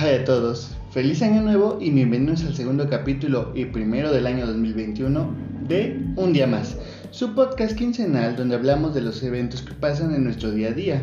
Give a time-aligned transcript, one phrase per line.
[0.00, 4.46] Hi a todos, feliz año nuevo y bienvenidos al segundo capítulo y primero del año
[4.46, 5.34] 2021
[5.66, 6.76] de Un Día Más,
[7.10, 11.02] su podcast quincenal donde hablamos de los eventos que pasan en nuestro día a día.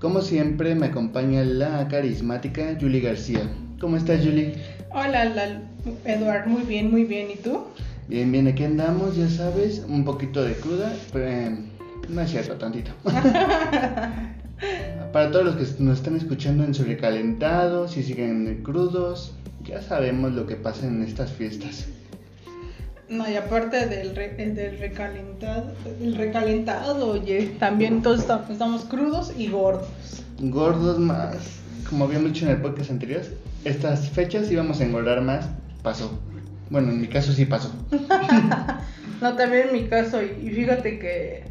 [0.00, 3.42] Como siempre me acompaña la carismática Julie García.
[3.78, 4.54] ¿Cómo estás Julie?
[4.90, 5.60] Hola, la,
[6.06, 7.64] Eduard, muy bien, muy bien, ¿y tú?
[8.08, 11.58] Bien, bien, aquí andamos, ya sabes, un poquito de cruda, pero eh,
[12.08, 12.90] no es cierto, tantito.
[15.12, 19.32] Para todos los que nos están escuchando en sobrecalentado, si siguen crudos,
[19.64, 21.86] ya sabemos lo que pasa en estas fiestas.
[23.08, 29.88] No, y aparte del, del recalentado, el recalentado, oye, también todos estamos crudos y gordos.
[30.38, 31.36] Gordos más,
[31.88, 33.22] como habíamos dicho en el podcast anterior,
[33.64, 35.48] estas fechas íbamos a engordar más,
[35.82, 36.20] pasó.
[36.70, 37.72] Bueno, en mi caso sí pasó.
[39.20, 41.42] no, también en mi caso, y fíjate que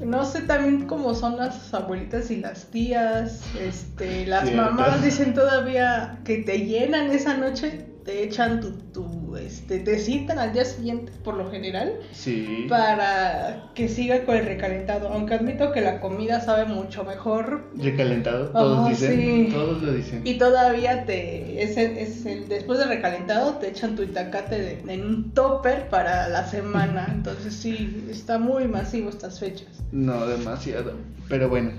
[0.00, 6.20] no sé también cómo son las abuelitas y las tías, este, las mamás dicen todavía
[6.24, 9.04] que te llenan esa noche, te echan tu, tu,
[9.50, 11.94] este, te citan al día siguiente por lo general.
[12.12, 12.66] Sí.
[12.68, 17.64] Para que siga con el recalentado, aunque admito que la comida sabe mucho mejor.
[17.76, 20.22] Recalentado, todos dicen, todos lo dicen.
[20.24, 25.32] Y todavía te, es, es el, después de recalentado te echan tu itacate en un
[25.32, 29.68] topper para la semana, entonces sí, está muy masivo estas fechas.
[29.90, 30.92] No, demasiado.
[31.28, 31.72] Pero bueno.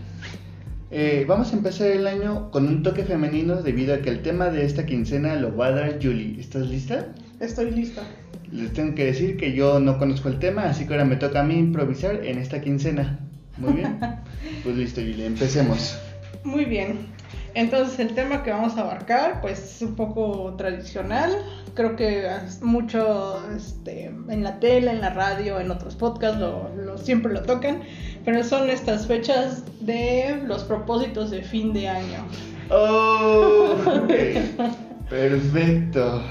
[0.94, 4.50] Eh, vamos a empezar el año con un toque femenino debido a que el tema
[4.50, 6.38] de esta quincena lo va a dar Julie.
[6.38, 7.08] ¿Estás lista?
[7.42, 8.04] Estoy lista.
[8.52, 11.40] Les tengo que decir que yo no conozco el tema, así que ahora me toca
[11.40, 13.20] a mí improvisar en esta quincena.
[13.58, 14.00] Muy bien.
[14.64, 15.98] pues listo, Julie, empecemos.
[16.44, 17.08] Muy bien.
[17.54, 21.32] Entonces el tema que vamos a abarcar, pues es un poco tradicional.
[21.74, 22.28] Creo que
[22.62, 27.82] mucho este, en la tele, en la radio, en otros podcasts lo, siempre lo tocan
[28.24, 32.26] pero son estas fechas de los propósitos de fin de año.
[32.70, 33.76] Oh,
[35.10, 36.24] perfecto.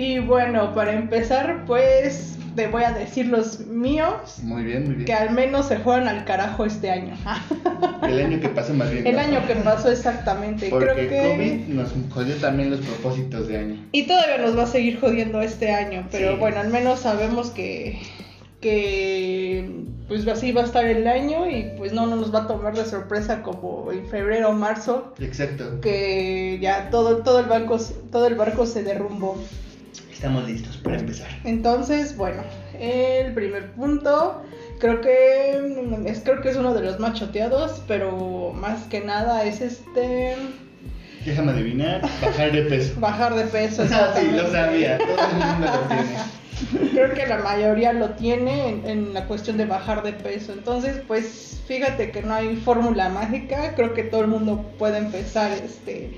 [0.00, 4.38] Y bueno, para empezar, pues te voy a decir los míos.
[4.42, 5.04] Muy bien, muy bien.
[5.04, 7.14] Que al menos se fueron al carajo este año.
[8.02, 9.06] El año que pasó más bien.
[9.06, 10.70] El año que pasó exactamente.
[10.70, 11.32] Porque Creo que...
[11.34, 13.76] COVID nos jodió también los propósitos de año.
[13.92, 18.00] Y todavía nos va a seguir jodiendo este año, pero bueno, al menos sabemos que
[18.62, 19.70] que
[20.06, 22.74] pues así va a estar el año y pues no, no nos va a tomar
[22.74, 25.14] de sorpresa como en febrero o marzo.
[25.18, 25.80] Exacto.
[25.80, 27.78] Que ya todo, todo, el, banco,
[28.10, 29.38] todo el barco se derrumbó.
[30.20, 31.28] Estamos listos para empezar.
[31.44, 32.42] Entonces, bueno,
[32.78, 34.42] el primer punto
[34.78, 35.58] creo que
[36.04, 40.36] es, creo que es uno de los más choteados, pero más que nada es este...
[41.24, 42.92] Déjame adivinar, bajar de peso.
[43.00, 46.90] bajar de peso, Ah, sí, lo sabía, todo el mundo lo tiene.
[46.92, 50.52] Creo que la mayoría lo tiene en, la cuestión de bajar de peso.
[50.52, 53.74] Entonces, pues fíjate que no hay fórmula mágica.
[53.74, 56.10] Creo que todo el mundo puede empezar, este,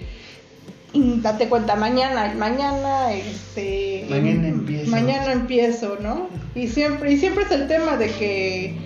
[0.95, 6.29] date cuenta mañana, mañana, este, mañana empiezo, mañana empiezo, ¿no?
[6.55, 8.77] Y siempre, y siempre es el tema de que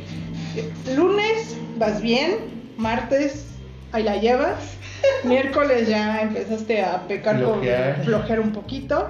[0.94, 2.36] lunes vas bien,
[2.76, 3.46] martes
[3.92, 4.76] ahí la llevas,
[5.24, 7.96] miércoles ya empezaste a pecar flojear.
[7.96, 9.08] con flojear un poquito,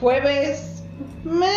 [0.00, 0.82] jueves
[1.24, 1.48] me,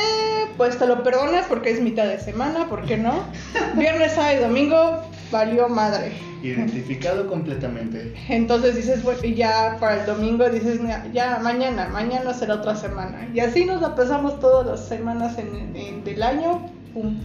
[0.58, 3.24] pues te lo perdonas porque es mitad de semana, ¿por qué no?
[3.76, 6.12] Viernes, sábado y domingo valió madre.
[6.44, 8.14] Identificado completamente.
[8.30, 10.80] Entonces dices, bueno, ya para el domingo dices,
[11.14, 13.28] ya mañana, mañana será otra semana.
[13.34, 16.62] Y así nos la pasamos todas las semanas en, del año,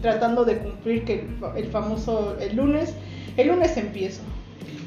[0.01, 1.27] tratando de cumplir que el,
[1.65, 2.95] el famoso, el lunes,
[3.37, 4.23] el lunes empiezo.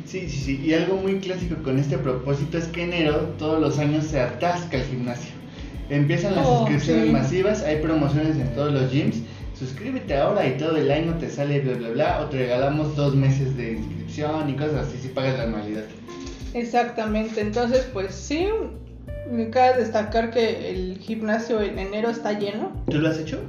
[0.06, 0.62] Sí, sí, sí.
[0.64, 4.78] Y algo muy clásico con este propósito es que enero todos los años se atasca
[4.78, 5.32] el gimnasio.
[5.90, 7.12] Empiezan las Oh, inscripciones sí.
[7.12, 9.18] masivas, hay promociones en todos los gyms.
[9.58, 13.16] Suscríbete ahora y todo el año te sale bla bla bla o te regalamos dos
[13.16, 15.84] meses de inscripción y cosas así si pagas la anualidad.
[16.54, 18.48] Exactamente, entonces pues sí,
[19.30, 22.72] me cabe destacar que el gimnasio en enero está lleno.
[22.90, 23.40] ¿Tú lo has hecho?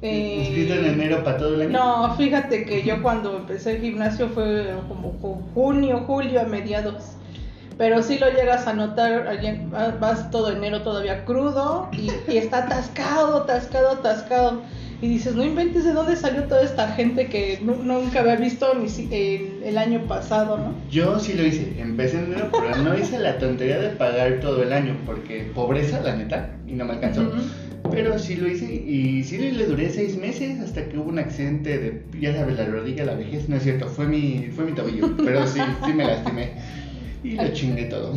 [0.00, 1.70] Eh, ¿Inscrito en enero para todo el año?
[1.70, 7.12] No, fíjate que yo cuando empecé el gimnasio fue como ju- junio, julio a mediados.
[7.78, 9.38] Pero sí lo llegas a notar,
[10.00, 14.62] vas todo enero todavía crudo y, y está atascado, atascado, atascado.
[15.02, 18.72] Y dices, no inventes de dónde salió toda esta gente que nu- nunca había visto
[18.80, 20.74] ni si- el, el año pasado, ¿no?
[20.90, 24.62] Yo sí lo hice, empecé en enero, pero no hice la tontería de pagar todo
[24.62, 27.22] el año porque pobreza, la neta, y no me alcanzó.
[27.22, 27.90] Ujú.
[27.90, 31.78] Pero sí lo hice y sí le duré seis meses hasta que hubo un accidente
[31.78, 35.16] de, ya sabes, la rodilla, la vejez, no es cierto, fue mi, fue mi tobillo,
[35.16, 36.52] pero sí, sí me lastimé
[37.24, 38.14] y lo chingué todo.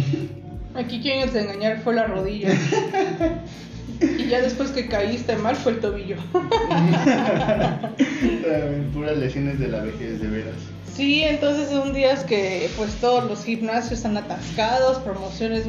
[0.76, 2.50] Aquí quien te engañar fue la rodilla.
[4.02, 6.18] Y ya después que caíste mal fue el tobillo.
[8.94, 10.56] Puras lesiones de la vejez, de veras.
[10.96, 15.66] Sí, entonces son días que pues todos los gimnasios están atascados, promociones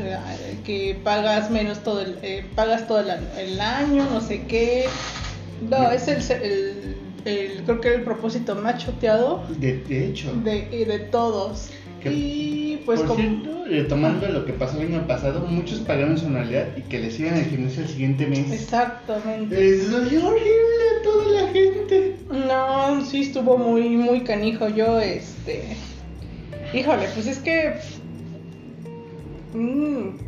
[0.65, 4.85] que pagas menos todo el, eh, pagas todo el, el, año, no sé qué.
[5.69, 9.45] No, es el, el, el, creo que el propósito más choteado.
[9.59, 10.33] De, de hecho.
[10.45, 11.71] De, de todos.
[12.13, 13.21] Y pues Por como...
[13.21, 17.15] cierto, retomando lo que pasó el año pasado, muchos pagaron su anualidad y que les
[17.15, 18.51] sigan el gimnasio el siguiente mes.
[18.51, 19.57] Exactamente.
[19.57, 22.17] Les doy horrible a toda la gente.
[22.31, 24.69] No, sí estuvo muy, muy canijo.
[24.69, 25.77] Yo, este.
[26.73, 27.75] Híjole, pues es que.
[29.55, 30.19] Mm,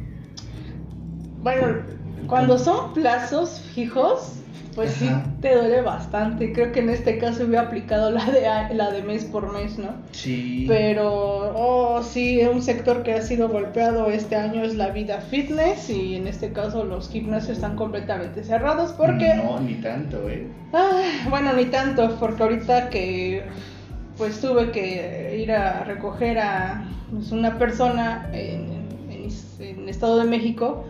[1.42, 1.78] bueno,
[2.26, 4.37] cuando son plazos fijos,
[4.78, 5.10] pues sí
[5.40, 6.52] te duele bastante.
[6.52, 9.88] Creo que en este caso hubiera aplicado la de, la de mes por mes, ¿no?
[10.12, 10.66] Sí.
[10.68, 15.90] Pero, oh, sí, un sector que ha sido golpeado este año es la vida fitness
[15.90, 19.34] y en este caso los gimnasios están completamente cerrados porque...
[19.34, 20.46] No, ni tanto, ¿eh?
[20.72, 23.42] Ah, bueno, ni tanto, porque ahorita que
[24.16, 29.28] pues tuve que ir a recoger a pues, una persona en, en,
[29.58, 30.84] en Estado de México,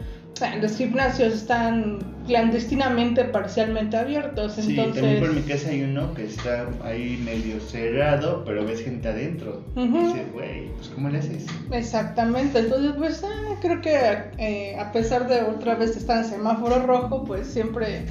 [0.60, 6.68] los gimnasios están clandestinamente parcialmente abiertos, Sí, también por mi casa hay uno que está
[6.84, 9.64] ahí medio cerrado, pero ves gente adentro.
[9.74, 11.46] Y dices, güey, pues ¿cómo le haces?
[11.72, 13.96] Exactamente, entonces pues ah, creo que
[14.38, 18.02] eh, a pesar de otra vez estar en semáforo rojo, pues siempre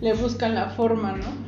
[0.00, 1.46] le buscan la forma, ¿no?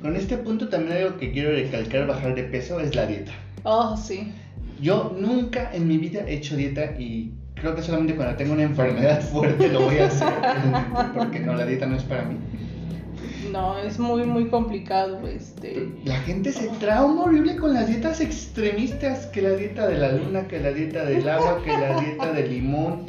[0.00, 3.32] Con este punto también algo que quiero recalcar, bajar de peso, es la dieta.
[3.64, 4.32] Oh, sí.
[4.80, 8.62] Yo nunca en mi vida he hecho dieta y creo que solamente cuando tengo una
[8.62, 10.28] enfermedad fuerte lo voy a hacer.
[11.14, 12.36] Porque no, la dieta no es para mí.
[13.52, 15.88] No, es muy, muy complicado, este...
[16.04, 20.46] La gente se trauma horrible con las dietas extremistas, que la dieta de la luna,
[20.46, 23.06] que la dieta del agua, que la dieta del limón.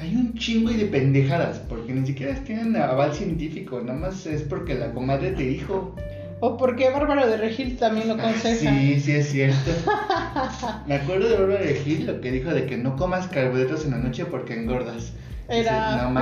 [0.00, 4.42] Hay un chingo y de pendejadas, porque ni siquiera tienen aval científico, nada más es
[4.42, 5.94] porque la comadre te dijo.
[6.40, 8.58] O porque Bárbara de Regil también lo aconseja.
[8.70, 9.70] Sí, sí es cierto.
[10.86, 13.90] Me acuerdo de Bárbara de Gil lo que dijo de que no comas carbohidratos en
[13.92, 15.12] la noche porque engordas.
[15.50, 16.12] Era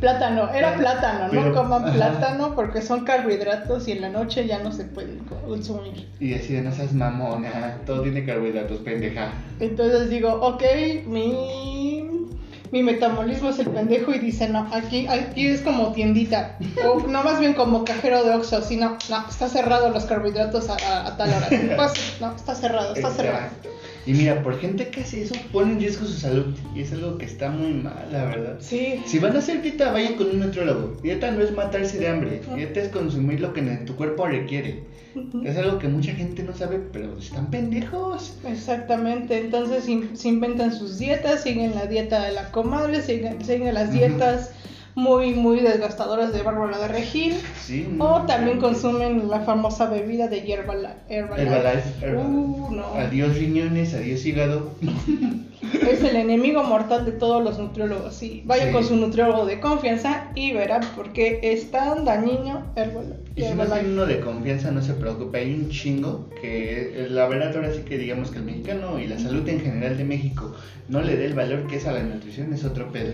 [0.00, 1.92] plátano, era Eh, plátano, pero- no coman ajá.
[1.94, 6.08] plátano porque son carbohidratos y en la noche ya no se pueden consumir.
[6.18, 9.30] Y decía, no seas mamona, todo tiene carbohidratos, pendeja.
[9.60, 10.62] Entonces digo, ok,
[11.06, 12.21] mi,
[12.72, 16.56] mi metabolismo es el pendejo y dice, no, aquí, aquí es como tiendita.
[16.84, 20.70] O no, más bien como cajero de Oxxo, si no, no, está cerrado los carbohidratos
[20.70, 21.48] a, a- a tal hora.
[22.20, 23.48] No, está cerrado, está cerrado.
[24.04, 26.46] Y mira, por gente que hace eso, pone en riesgo su salud.
[26.74, 28.56] Y es algo que está muy mal, la verdad.
[28.60, 30.96] Sí, Si van a hacer dieta, vayan con un nutriólogo.
[31.02, 32.40] Dieta no es matarse de hambre.
[32.54, 34.82] Dieta es consumir lo que tu cuerpo requiere.
[35.44, 38.34] Es algo que mucha gente no sabe, pero están pendejos.
[38.46, 39.84] Exactamente, entonces
[40.14, 44.52] se inventan sus dietas, siguen la dieta de la comadre, siguen, siguen las dietas
[44.94, 48.16] muy, muy desgastadoras de Bárbara de Regil, Sí, no.
[48.16, 50.74] o también consumen la famosa bebida de hierba
[51.08, 51.42] Herbalife.
[51.42, 52.16] Herbalife, Herbalife.
[52.16, 52.84] Uh, no.
[52.94, 54.70] Adiós riñones, adiós hígado.
[55.88, 58.14] Es el enemigo mortal de todos los nutriólogos.
[58.14, 58.72] Sí, vaya Sí.
[58.72, 63.14] con su nutriólogo de confianza y verá por qué es tan dañino Herbalife.
[63.36, 67.08] Y si no tiene uno de confianza, no se preocupe, hay un chingo que eh,
[67.10, 70.04] la verdad ahora sí que digamos que el mexicano y la salud en general de
[70.04, 70.52] México
[70.88, 73.12] no le dé el valor que es a la nutrición, es otro pedo.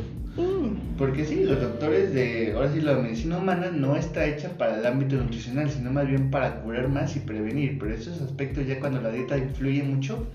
[0.96, 4.86] Porque sí, los doctores de, ahora sí, la medicina humana no está hecha para el
[4.86, 7.78] ámbito nutricional, sino más bien para curar más y prevenir.
[7.78, 10.26] Pero esos aspectos ya cuando la dieta influye mucho,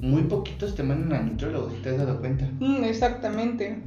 [0.00, 2.46] muy poquitos te mandan al nutrólogo, si te has dado cuenta.
[2.60, 3.78] Mm, exactamente.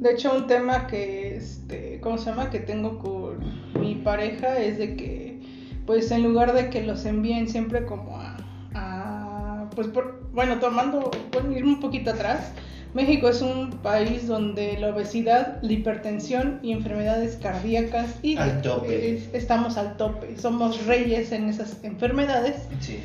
[0.00, 2.50] De hecho, un tema que, este, ¿cómo se llama?
[2.50, 3.38] Que tengo con
[3.80, 5.40] mi pareja es de que,
[5.86, 8.36] pues, en lugar de que los envíen siempre como a,
[8.74, 12.52] a- pues, por, bueno, tomando, bueno, ir un poquito atrás,
[12.96, 19.14] México es un país donde la obesidad, la hipertensión y enfermedades cardíacas y Al tope.
[19.16, 20.36] es- estamos al tope.
[20.38, 22.56] Somos reyes en esas enfermedades.
[22.80, 22.98] Sí.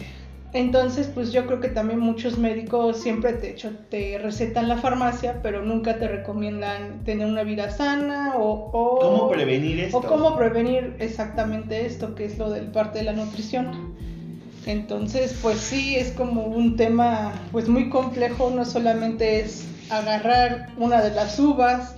[0.53, 3.55] Entonces, pues yo creo que también muchos médicos siempre te,
[3.89, 8.69] te recetan la farmacia, pero nunca te recomiendan tener una vida sana o...
[8.73, 9.97] o ¿Cómo prevenir esto?
[9.97, 13.93] O cómo prevenir exactamente esto, que es lo del parte de la nutrición.
[14.65, 21.01] Entonces, pues sí, es como un tema pues muy complejo, no solamente es agarrar una
[21.01, 21.95] de las uvas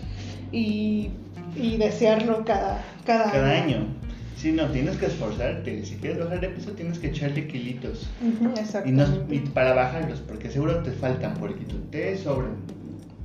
[0.51, 1.09] y,
[1.55, 3.85] y desearlo cada, cada, Cada año.
[4.37, 5.85] Sí, no, tienes que esforzarte.
[5.85, 8.07] Si quieres bajar de peso, tienes que echarle kilitos.
[8.21, 8.53] Ujú,
[8.85, 12.55] Y, no, y para bajarlos, porque seguro te faltan, porque tú te sobran.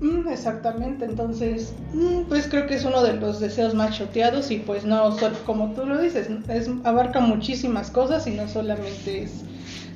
[0.00, 4.58] Mm, exactamente, entonces, mm, pues creo que es uno de los deseos más choteados y
[4.58, 9.42] pues no, sol- como tú lo dices, es, abarca muchísimas cosas y no solamente es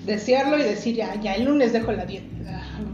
[0.05, 2.27] desearlo y decir, ya, ya el lunes dejo la dieta.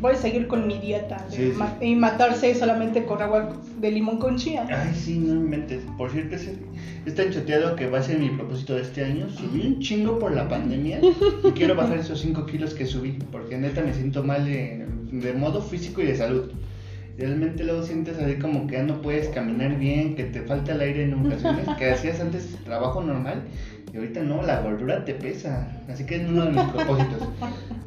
[0.01, 1.59] Voy a seguir con mi dieta de Sí, sí.
[1.59, 4.67] ma- y matarse solamente con agua de limón con chía.
[4.69, 5.83] Ay, sí, no inventes.
[5.97, 6.51] Por cierto, es,
[7.07, 9.29] es tan choteado que va a ser mi propósito de este año.
[9.31, 11.01] Subí un chingo por la pandemia
[11.45, 13.19] y quiero bajar esos 5 kilos que subí.
[13.33, 16.51] Porque neta me siento mal de, de modo físico y de salud.
[17.17, 20.81] Realmente luego sientes así como que ya no puedes caminar bien, que te falta el
[20.81, 23.43] aire en ocasiones, que hacías antes trabajo normal
[23.93, 25.67] y ahorita no, la gordura te pesa.
[25.91, 27.23] Así que es uno de mis propósitos.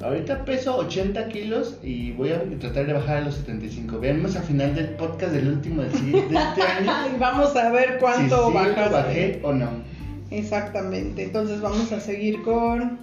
[0.02, 4.00] Ahorita peso 80 kilos y voy a tratar de bajar a los 75.
[4.00, 6.92] Veamos al final del podcast del último del siguiente- de este año.
[7.16, 8.58] Y vamos a ver cuánto si sí
[8.92, 9.70] bajé o no.
[10.32, 11.24] Exactamente.
[11.26, 13.00] Entonces vamos a seguir con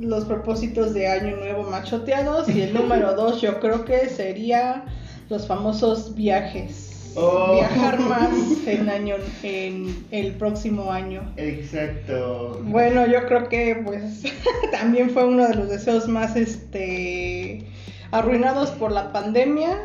[0.00, 2.48] los propósitos de año nuevo machoteados.
[2.50, 4.84] Y el número dos yo creo que sería
[5.30, 6.97] los famosos viajes.
[7.20, 7.54] Oh.
[7.54, 8.30] Viajar más
[8.66, 11.22] en año, en el próximo año.
[11.36, 12.60] Exacto.
[12.64, 14.22] Bueno, yo creo que pues
[14.70, 17.64] también fue uno de los deseos más este
[18.12, 19.76] arruinados por la pandemia.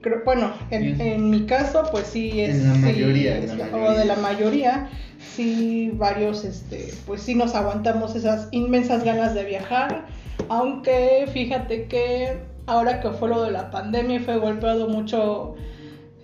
[0.00, 1.02] Creo, bueno, en, Sí.
[1.02, 4.16] en mi caso, pues sí es En la sí, mayoría, en la o de la
[4.16, 4.88] mayoría,
[5.36, 10.06] sí varios este, pues sí nos aguantamos esas inmensas ganas de viajar,
[10.48, 15.54] aunque fíjate que ahora que fue lo de la pandemia fue golpeado mucho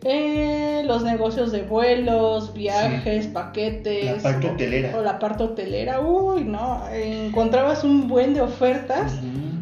[0.04, 4.04] eh, los negocios de vuelos, viajes, paquetes.
[4.04, 4.96] La parte o- hotelera.
[4.98, 6.00] O la parte hotelera.
[6.00, 6.82] Uy, no.
[6.92, 9.14] Encontrabas un buen de ofertas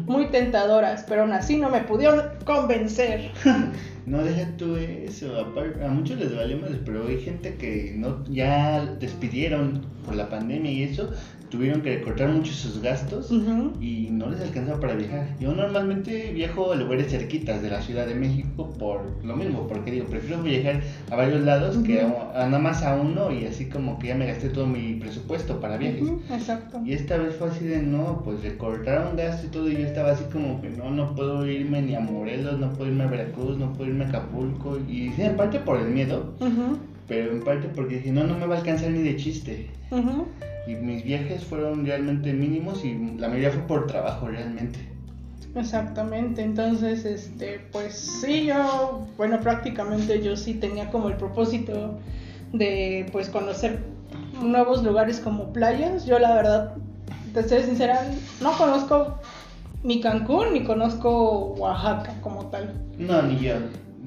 [0.05, 3.31] muy tentadoras, pero aún así no me pudieron convencer.
[4.05, 8.23] No deja tú eso, apar- a muchos les vale más, pero hay gente que no
[8.29, 11.09] ya despidieron por la pandemia y eso,
[11.55, 13.31] tuvieron que recortar mucho sus gastos
[13.79, 15.27] y no les alcanzaba para viajar.
[15.39, 19.91] Yo normalmente viajo a lugares cerquitas de la Ciudad de México por lo mismo, porque
[19.91, 23.69] digo, prefiero viajar a varios lados que a, a nada más a uno y así
[23.69, 26.07] como que ya me gasté todo mi presupuesto para viajes.
[26.31, 26.81] Exacto.
[26.85, 30.11] Y esta vez fue así de no, pues recortaron gasto y todo, y yo estaba
[30.11, 33.57] así como que no, no puedo irme ni a Morelos, no puedo irme a Veracruz,
[33.57, 36.33] no puedo irme a Acapulco, y sí, en parte por el miedo,
[37.07, 39.69] pero en parte porque dije, no, no me va a alcanzar ni de chiste.
[40.67, 44.79] Y mis viajes fueron realmente mínimos y la mayoría fue por trabajo realmente.
[45.55, 51.97] Exactamente, entonces, este, pues sí, yo, bueno, prácticamente yo sí tenía como el propósito
[52.51, 53.79] de, pues, conocer
[54.41, 56.05] nuevos lugares como playas.
[56.05, 56.75] Yo, la verdad,
[57.33, 58.05] te soy sincera,
[58.41, 59.15] no conozco
[59.83, 62.73] ni Cancún ni conozco Oaxaca como tal.
[62.97, 63.53] No, ni yo,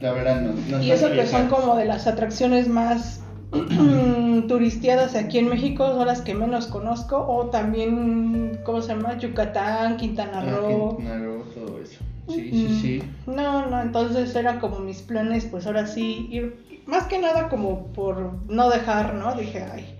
[0.01, 0.53] la verdad no.
[0.79, 3.21] no Y eso que son como de las atracciones más
[4.49, 9.17] turisteadas aquí en México, son las que menos conozco, o también, ¿cómo se llama?
[9.19, 10.97] Yucatán, Quintana Ah, Roo.
[10.97, 11.99] Quintana Roo, todo eso.
[12.29, 13.03] Sí, sí, Mm, sí.
[13.27, 17.87] No, no, entonces eran como mis planes, pues ahora sí, ir, más que nada como
[17.89, 19.35] por no dejar, ¿no?
[19.35, 19.95] Dije, ay,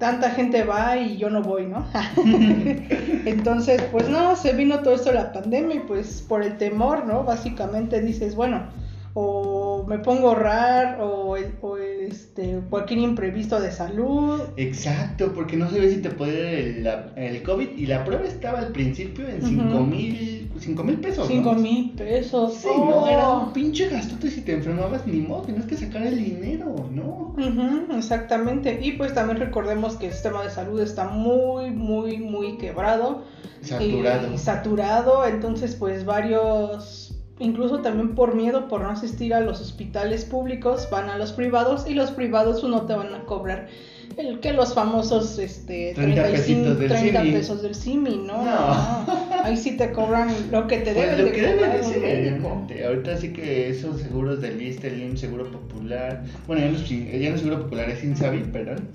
[0.00, 1.86] tanta gente va y yo no voy, ¿no?
[3.24, 7.22] entonces, pues no, se vino todo esto la pandemia y pues por el temor, ¿no?
[7.24, 8.62] Básicamente dices, bueno,
[9.20, 14.40] o me pongo a ahorrar o, el- o este, cualquier imprevisto de salud.
[14.56, 18.24] Exacto, porque no sabía si te podía dar el, la- el COVID y la prueba
[18.26, 19.48] estaba al principio en Ujú.
[19.48, 21.18] 5 mil cinco mil pesos.
[21.18, 21.34] ¿no?
[21.34, 22.54] Cinco mil pesos.
[22.54, 23.44] Sí, no, era Oh.
[23.46, 27.34] un pinche gastote si te enfermabas ni modo, tenías que sacar el dinero, ¿no?
[27.96, 28.78] Exactamente.
[28.82, 33.22] Y pues también recordemos que el sistema de salud está muy, muy, muy quebrado.
[33.62, 34.32] Saturado.
[34.34, 35.24] Y saturado.
[35.26, 37.07] Entonces, pues varios,
[37.38, 41.88] incluso también por miedo, por no asistir a los hospitales públicos, van a los privados
[41.88, 43.68] y los privados no te van a cobrar
[44.18, 47.32] el que los famosos este 30 pesitos del 30 CIMI.
[47.32, 48.44] pesos del CIMI, ¿no?
[48.44, 49.06] No.
[49.44, 52.84] Ahí sí te cobran lo que te Pues deben lo que de ser, realmente.
[52.84, 57.34] Ahorita sí que esos seguros del el IMSS, Seguro Popular, bueno, ya no, ya no
[57.36, 58.88] es Seguro Popular, es Insabi, perdón,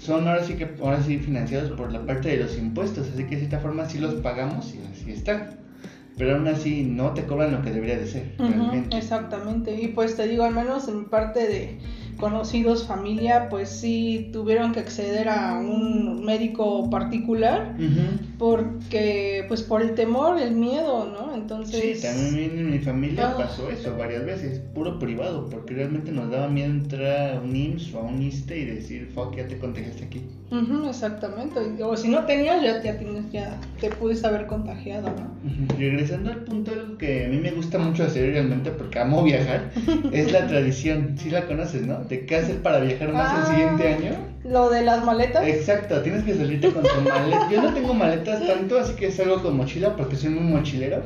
[0.00, 3.36] son ahora sí que ahora sí financiados por la parte de los impuestos, así que
[3.36, 5.50] de cierta forma sí los pagamos y así está.
[6.18, 8.96] Pero aún así no te cobran lo que debería de ser, realmente.
[8.96, 9.80] exactamente.
[9.80, 11.78] Y pues te digo, al menos en parte de
[12.18, 17.74] conocidos, familia, pues sí tuvieron que acceder a un médico particular
[18.38, 21.34] porque, pues por el temor, el miedo, ¿no?
[21.34, 22.00] Entonces...
[22.00, 23.36] Sí, también en mi familia Ah.
[23.36, 27.94] pasó eso varias veces, puro privado, porque realmente nos daba miedo entrar a un IMSS
[27.94, 30.22] o a un ISSSTE y decir, fuck, ya te contagiaste aquí.
[30.50, 31.60] Ujú, exactamente.
[31.82, 35.50] O si no tenías, ya, ya, tienes, ya te pudiste haber contagiado, ¿no?
[35.50, 35.78] Ujú.
[35.78, 39.70] Regresando al punto, que a mí me gusta mucho hacer realmente, porque amo viajar,
[40.12, 41.98] es la tradición, sí la conoces, ¿no?
[42.08, 43.40] De qué hacer para viajar más Ah.
[43.40, 44.16] el siguiente año.
[44.44, 45.46] Lo de las maletas.
[45.46, 47.48] Exacto, tienes que salirte con tu maleta.
[47.52, 51.02] Yo no tengo maletas tanto, así que salgo con mochila porque soy muy mochilero.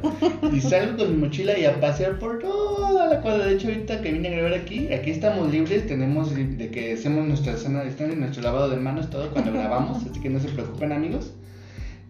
[0.52, 3.46] Y salgo con mi mochila y a pasear por toda la cuadra.
[3.46, 5.86] De hecho, ahorita que vine a grabar aquí, aquí estamos libres.
[5.86, 10.04] Tenemos de que hacemos nuestra zona de distancia, nuestro lavado de manos, todo cuando grabamos.
[10.08, 11.32] Así que no se preocupen, amigos.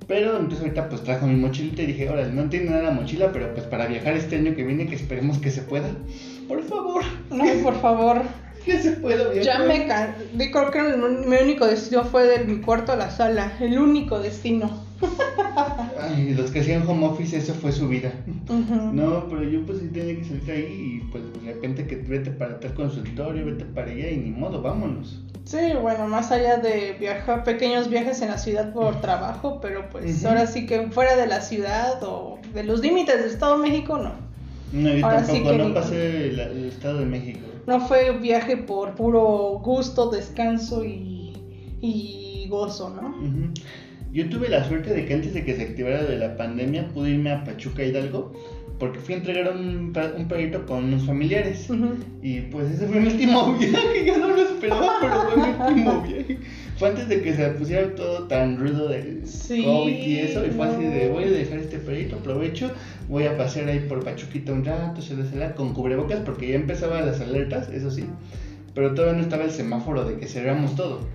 [0.09, 3.31] Pero entonces ahorita pues trajo mi mochilita y dije, órale, no tiene nada la mochila,
[3.33, 5.89] pero pues para viajar este año que viene, que esperemos que se pueda.
[6.49, 7.03] Por favor.
[7.31, 8.23] No, por favor.
[8.65, 9.43] Que se pueda viajar.
[9.43, 10.15] Ya me can...
[10.37, 13.53] Creo que el- mi único destino fue de mi cuarto a la sala.
[13.61, 14.85] El único destino.
[16.01, 18.13] Ay, los que hacían home office, eso fue su vida.
[18.49, 22.31] No, pero yo pues sí tenía que salir ahí y pues de repente que vete
[22.31, 25.21] para tal consultorio, vete para allá y ni modo, vámonos.
[25.45, 30.25] Sí, bueno, más allá de viajar, pequeños viajes en la ciudad por trabajo, pero pues
[30.25, 33.99] ahora sí que fuera de la ciudad o de los límites del Estado de México,
[33.99, 34.13] no.
[34.73, 37.41] No, yo Ahora sí tampoco, que no ni- pasé el, el Estado de México.
[37.67, 41.33] No fue viaje por puro gusto, descanso y,
[41.81, 43.09] y gozo, ¿no?
[43.09, 43.53] Ujú.
[44.13, 47.11] Yo tuve la suerte de que antes de que se activara de la pandemia pude
[47.11, 48.33] irme a Pachuca Hidalgo
[48.79, 51.69] porque fui a entregar un, un perrito con unos familiares.
[52.21, 56.03] Y pues ese fue mi último viaje, yo no lo esperaba, pero fue mi último
[56.09, 56.39] viaje.
[56.83, 60.51] Fue antes de que se pusiera todo tan rudo de Sí, COVID y eso, y
[60.51, 62.73] fue así de voy a dejar este perrito, aprovecho,
[63.09, 67.07] voy a pasear ahí por Pachuquita un rato, se desala con cubrebocas porque ya empezaban
[67.07, 68.07] las alertas, eso sí,
[68.75, 71.07] pero todavía no estaba el semáforo de que cerramos todo.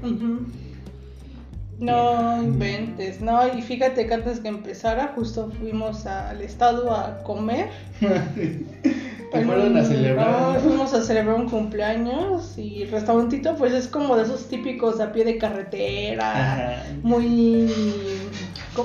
[1.79, 7.67] No inventes, no, y fíjate que antes que empezara, justo fuimos al estado a comer.
[9.31, 10.53] Que fueron a celebrar.
[10.53, 14.99] no, fuimos a celebrar un cumpleaños y el restaurantito pues es como de esos típicos
[15.01, 16.31] a pie de carretera,
[16.75, 16.83] Ajá.
[17.03, 17.67] muy,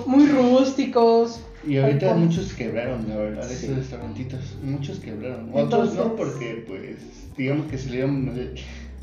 [0.06, 1.40] muy rústicos.
[1.66, 3.66] Y ahorita muchos quebraron, la verdad, Sí.
[3.66, 4.40] esos restaurantitos.
[4.64, 5.50] Muchos quebraron.
[5.54, 6.96] Otros no, porque, pues,
[7.37, 8.32] digamos que salieron.
[8.37, 8.54] eh,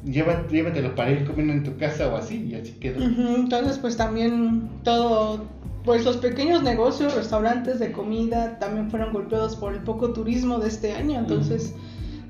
[0.06, 3.02] lleva- Llévatelo para ir comiendo en tu casa o así, y así quedó.
[3.04, 5.46] Entonces, pues también todo,
[5.90, 10.68] pues los pequeños negocios, restaurantes de comida también fueron golpeados por el poco turismo de
[10.68, 11.18] este año.
[11.18, 11.74] Entonces,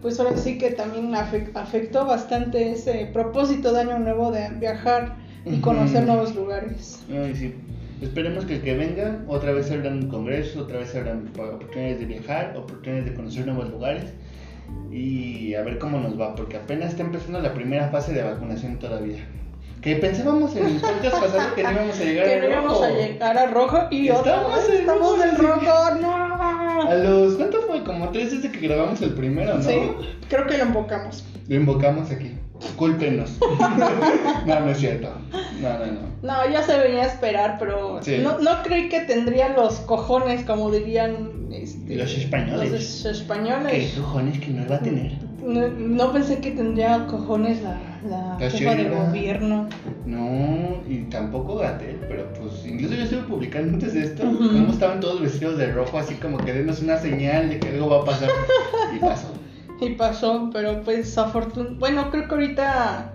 [0.02, 5.18] pues ahora sí que también afe- afectó bastante ese propósito de año nuevo de viajar
[5.46, 7.04] y conocer nuevos lugares.
[7.12, 7.54] Ay, sí.
[8.02, 12.56] Esperemos que el que venga, otra vez abran congresos, otra vez abran oportunidades de viajar,
[12.56, 14.06] oportunidades de conocer nuevos lugares
[14.90, 18.80] y a ver cómo nos va, porque apenas está empezando la primera fase de vacunación
[18.80, 19.28] todavía.
[19.82, 22.72] Que pensábamos en el podcast pasado que no íbamos a llegar Que al no íbamos
[22.74, 22.84] rojo.
[22.84, 26.82] a llegar a rojo y otra Estamos vez en estamos rojo, en rojo, no.
[26.90, 27.84] A los, ¿cuánto fue?
[27.84, 29.64] Como tres desde que grabamos el primero, ¿no?
[29.64, 29.80] Sí,
[30.30, 31.24] creo que lo invocamos.
[31.48, 32.32] Lo invocamos aquí.
[32.76, 33.38] Cúlpenos.
[34.46, 35.10] no, no es cierto.
[35.62, 36.00] No, no, no.
[36.24, 38.18] No, ya se venía a esperar, pero Sí.
[38.22, 42.72] no, no creí que tendrían los cojones, como dirían este, Los españoles.
[42.72, 43.94] los es- españoles.
[43.96, 45.14] ¿Qué cojones que no iba a tener?
[45.44, 49.68] No, no pensé que tendría cojones la, la La jefa de gobierno.
[50.06, 55.00] No, y tampoco Gatel, pero pues incluso yo estuve publicando antes de esto cómo estaban
[55.00, 58.06] todos vestidos de rojo, así como que denos una señal de que algo va a
[58.06, 58.30] pasar.
[58.96, 59.28] Y pasó.
[59.82, 61.80] Y pasó, pero pues afortunadamente.
[61.80, 63.14] Bueno, creo que ahorita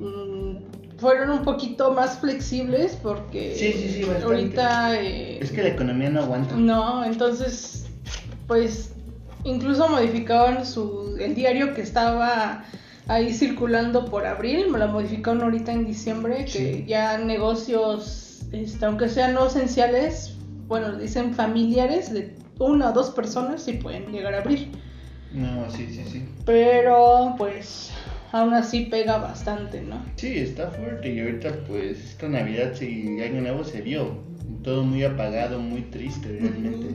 [0.00, 4.24] mm, fueron un poquito más flexibles porque Sí, sí, sí, bastante.
[4.24, 5.02] ahorita.
[5.02, 6.56] eh, Es que la economía no aguanta.
[6.56, 7.86] No, entonces,
[8.46, 8.93] pues
[9.44, 12.64] incluso modificaron su, el diario que estaba
[13.06, 19.08] ahí circulando por abril, me lo modificaron ahorita en diciembre, que ya negocios, este, aunque
[19.08, 24.38] sean no esenciales, bueno, dicen familiares de una o dos personas, sí pueden llegar a
[24.38, 24.68] abrir.
[25.32, 26.24] No, sí, sí, sí.
[26.46, 27.90] Pero pues
[28.32, 30.04] aún así pega bastante, ¿no?
[30.16, 34.22] Sí, está fuerte y ahorita pues esta Navidad y Año Nuevo se vio.
[34.62, 36.94] Todo muy apagado, muy triste realmente.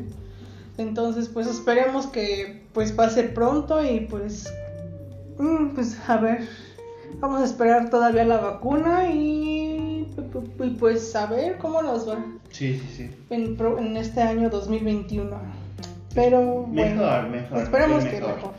[0.79, 4.51] Entonces, pues esperemos que pues pase pronto y pues
[5.37, 6.47] mm, pues a ver,
[7.19, 10.07] vamos a esperar todavía la vacuna y,
[10.63, 13.11] y, pues a ver cómo nos va Sí, sí, sí.
[13.29, 15.29] en, pro- en este año 2021.
[16.15, 17.57] Pero bueno, Mejor, mejor.
[17.59, 18.53] esperemos sí, que mejor.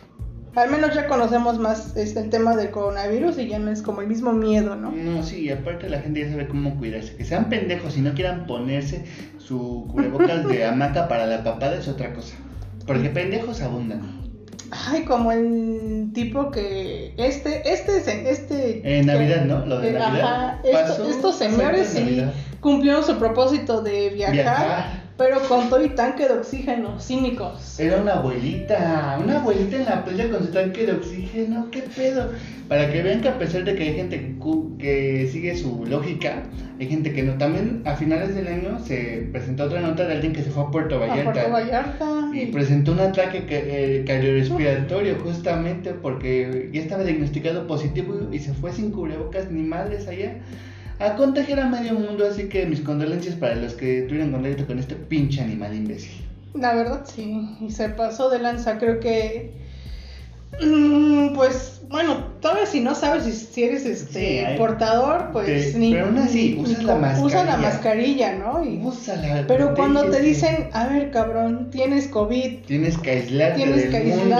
[0.56, 4.00] Al menos ya conocemos más este, el tema del coronavirus y ya no es como
[4.00, 4.90] el mismo miedo, ¿no?
[4.90, 7.14] No, sí, y aparte la gente ya sabe cómo cuidarse.
[7.14, 9.04] Que sean pendejos y no quieran ponerse
[9.38, 12.34] su cubrebocas de hamaca para la papada es otra cosa.
[12.86, 14.18] Porque pendejos abundan.
[14.88, 18.98] Ay, como el tipo que este, este, se- este.
[19.00, 19.66] En Navidad, ¿no?
[19.66, 20.24] Lo de eh, Navidad.
[20.24, 22.22] Ajá, esto- estos señores sí
[22.60, 25.02] cumplieron su propósito de viajar, Viajar.
[25.20, 27.78] Pero con todo y tanque de oxígeno, cínicos.
[27.78, 32.30] Era una abuelita, una abuelita en la playa con su tanque de oxígeno, qué pedo.
[32.68, 34.36] Para que vean que a pesar de que hay gente
[34.78, 36.44] que, sigue su lógica,
[36.80, 37.34] hay gente que no.
[37.34, 40.70] También a finales del año se presentó otra nota de alguien que se fue a
[40.70, 41.32] Puerto A Vallarta.
[41.32, 42.30] Puerto Vallarta.
[42.32, 48.54] Y y- presentó un ataque eh, cardiorrespiratorio justamente porque ya estaba diagnosticado positivo y se
[48.54, 50.36] fue sin cubrebocas ni madres allá
[51.00, 52.26] a contagiar a medio mundo.
[52.26, 56.12] Así que mis condolencias para los que tuvieron contacto con este pinche animal imbécil.
[56.54, 59.58] La verdad sí, y se pasó de lanza, creo que
[60.62, 65.78] Mm, pues bueno, todavía si no sabes si, si eres este Sí, portador, pues Te-
[65.78, 65.92] ni.
[65.92, 67.56] pero aún así, ni- usas ni la con- Usa la mascarilla.
[67.56, 68.64] mascarilla, ¿no?
[68.64, 73.84] Y- Úsala, pero cuando te dicen, a ver, cabrón, tienes COVID, Tienes que aislarte tienes
[73.86, 74.36] que mundo.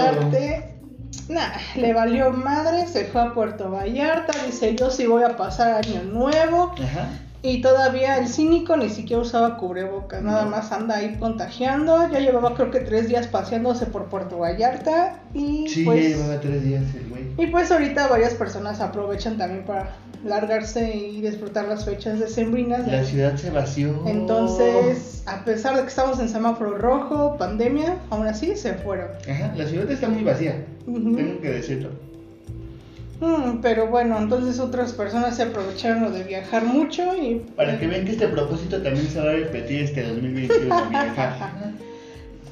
[1.31, 5.85] Nah, le valió madre, se fue a Puerto Vallarta, dice yo sí voy a pasar
[5.85, 7.07] año nuevo Ajá.
[7.43, 12.53] Y todavía el cínico ni siquiera usaba cubrebocas, nada más anda ahí contagiando, ya llevaba
[12.53, 16.03] creo que tres días paseándose por Puerto Vallarta y Sí, pues...
[16.03, 17.23] ya llevaba tres días el güey.
[17.37, 22.87] Y pues ahorita varias personas aprovechan también para largarse y disfrutar las fechas decembrinas.
[22.87, 24.03] La ciudad se vació.
[24.05, 29.07] Entonces, a pesar de que estamos en semáforo rojo, pandemia, aún así se fueron.
[29.29, 30.63] Ajá, la ciudad está muy vacía.
[30.85, 32.10] Tengo que decirlo.
[33.21, 37.35] Mm, pero bueno, entonces otras personas se aprovecharon lo de viajar mucho y...
[37.55, 41.51] Para que vean que este propósito también se va a repetir este 2021, viajar.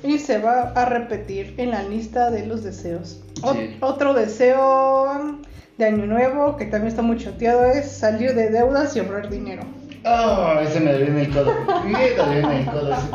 [0.02, 3.20] Y se va a repetir en la lista de los deseos.
[3.36, 3.76] Sí.
[3.82, 5.38] Otro deseo
[5.78, 9.64] de año nuevo que también está muy choteado es salir de deudas y ahorrar dinero.
[10.06, 11.54] Oh, ese me dolió en el codo.
[11.84, 13.08] Me dolió en el codo ese.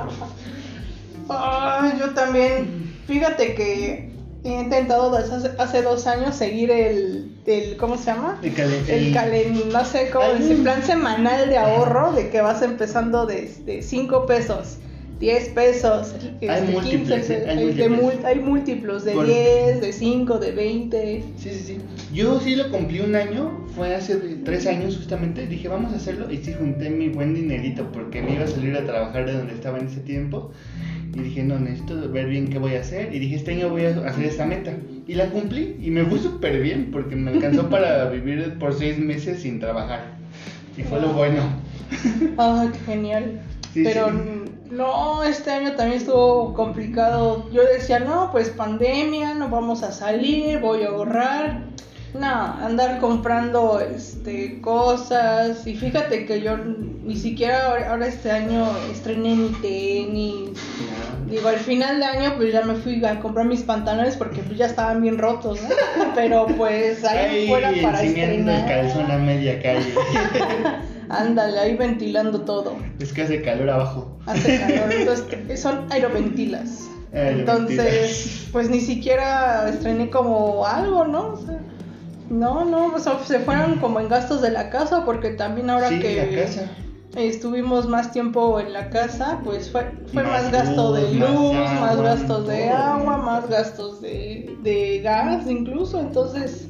[1.30, 2.92] Ay, yo también.
[3.06, 4.13] Fíjate que
[4.44, 8.38] he intentado desde hace, dos años seguir el, el ¿cómo se llama?
[8.42, 12.40] El calen- El el- calen, no sé cómo decir, plan semanal de ahorro, de que
[12.42, 14.76] vas empezando de 5 pesos,
[15.20, 17.30] 10 pesos, este, múltiples.
[17.30, 17.90] Hay hay, de múltiples.
[18.20, 21.24] mul- hay múltiplos de Por- 10, de 5, de 20.
[21.38, 21.78] Sí, sí, sí.
[22.12, 25.46] Yo sí lo cumplí un año, fue hace tres años justamente.
[25.46, 26.30] Dije, vamos a hacerlo.
[26.30, 29.54] Y sí junté mi buen dinerito porque me iba a salir a trabajar de donde
[29.54, 30.50] estaba en ese tiempo.
[31.14, 33.14] Y dije, no, necesito ver bien qué voy a hacer.
[33.14, 34.72] Y dije, este año voy a hacer esta meta.
[35.06, 38.98] Y la cumplí y me fue súper bien porque me alcanzó para vivir por seis
[38.98, 40.16] meses sin trabajar.
[40.76, 41.42] Y fue lo bueno.
[42.36, 43.40] Ay, qué genial.
[43.72, 44.12] Sí, Pero sí.
[44.12, 47.48] mm, no, este año también estuvo complicado.
[47.52, 51.73] Yo decía, no, pues pandemia, no vamos a salir, voy a ahorrar.
[52.14, 52.28] No,
[52.64, 55.66] andar comprando este cosas.
[55.66, 60.50] Y fíjate que yo ni siquiera ahora, ahora este año estrené mi tenis.
[61.28, 64.56] Digo, al final de año pues ya me fui a comprar mis pantalones porque pues
[64.58, 65.68] ya estaban bien rotos, ¿no?
[66.14, 68.68] Pero pues ahí Ahí fuera para enseñando el estrenar.
[68.68, 69.94] calzón a media calle.
[71.08, 72.76] Ándale, ahí ventilando todo.
[72.98, 74.18] es que hace calor abajo.
[74.26, 76.88] hace calor, entonces son aeroventilas.
[77.12, 77.86] Aeroventilas.
[77.86, 81.34] Entonces, pues ni siquiera estrené como algo, ¿no?
[81.34, 81.58] O sea,
[82.38, 85.88] no, no, o sea, se fueron como en gastos de la casa, porque también ahora
[85.88, 86.70] sí, que la casa.
[87.16, 91.80] estuvimos más tiempo en la casa, pues fue, fue más, Más gasto de luz, más
[91.80, 96.68] más, agua, gastos de agua, más gastos de, de gas incluso, entonces...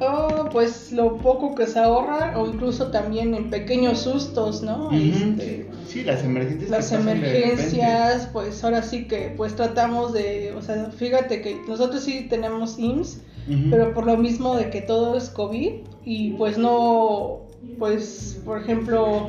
[0.00, 4.90] oh, pues lo poco que se ahorra o incluso también en pequeños sustos, ¿no?
[4.92, 6.70] Este, Sí, las emergencias.
[6.70, 12.26] las emergencias, pues ahora sí que pues tratamos de, o sea, fíjate que nosotros sí
[12.28, 13.22] tenemos IMSS,
[13.70, 15.70] pero por lo mismo de que todo es COVID
[16.04, 17.40] y pues no,
[17.78, 19.28] pues por ejemplo,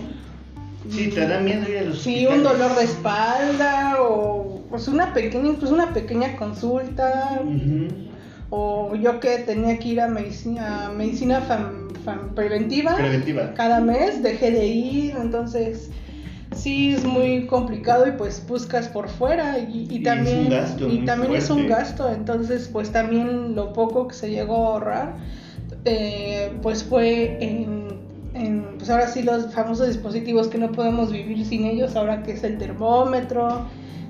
[0.89, 5.13] Sí, te da miedo ir a los sí, un dolor de espalda o pues una
[5.13, 7.41] pequeña, incluso una pequeña consulta.
[8.49, 13.53] O yo que tenía que ir a medicina, a medicina fam- fam- preventiva Preventiva.
[13.56, 15.89] cada mes dejé de ir, entonces
[16.58, 20.91] sí es muy complicado y pues buscas por fuera y, y Y es también un
[20.91, 25.13] y también es un gasto, entonces pues también lo poco que se llegó a ahorrar
[25.86, 27.88] eh, pues fue en,
[28.34, 32.32] en, pues ahora sí los famosos dispositivos que no podemos vivir sin ellos, ahora que
[32.34, 33.67] es el termómetro,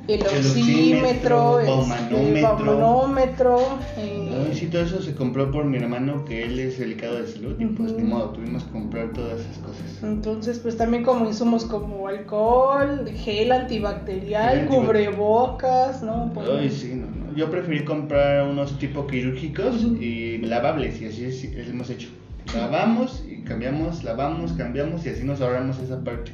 [0.07, 2.41] el, El oxímetro, oxímetro, este, baumanómetro.
[2.41, 3.79] baumanómetro,
[4.49, 7.55] Ay, sí, todo eso se compró por mi hermano, que él es delicado de salud,
[7.59, 10.03] y pues ni modo, tuvimos que comprar todas esas cosas.
[10.03, 16.31] Entonces, pues también como insumos como alcohol, gel antibacterial, Gel cubrebocas, ¿no?
[16.33, 17.35] Pues, Ay, sí, no, no.
[17.35, 19.97] Yo preferí comprar unos tipo quirúrgicos Ujú.
[20.01, 22.09] y lavables, y así es, es- hemos hecho.
[22.55, 26.31] Lavamos y cambiamos, lavamos, cambiamos, y así nos ahorramos esa parte.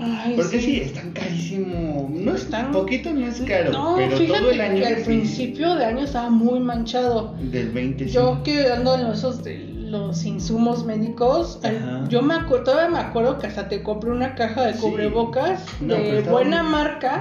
[0.00, 2.08] Ay, Porque sí, es tan carísimo.
[2.10, 4.96] No es Están- poquito, no es caro, No, pero fíjate todo el año que al
[4.98, 7.34] sí, principio de año estaba muy manchado.
[7.40, 8.10] del 20 sí.
[8.12, 12.04] Yo que ando en esos de los insumos médicos, al- Ajá.
[12.08, 14.80] yo me acuerdo, todavía me acuerdo que hasta te compré una caja de Sí.
[14.80, 17.20] cubrebocas No, pero de buena marca.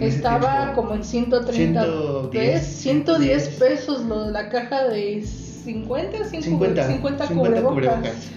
[0.00, 6.24] ese Estaba como en 130 110, pesos, 110 110 pesos lo, la caja de 50,
[6.24, 7.72] 50, 50, 50 cubrebocas.
[7.74, 8.30] cubrebocas.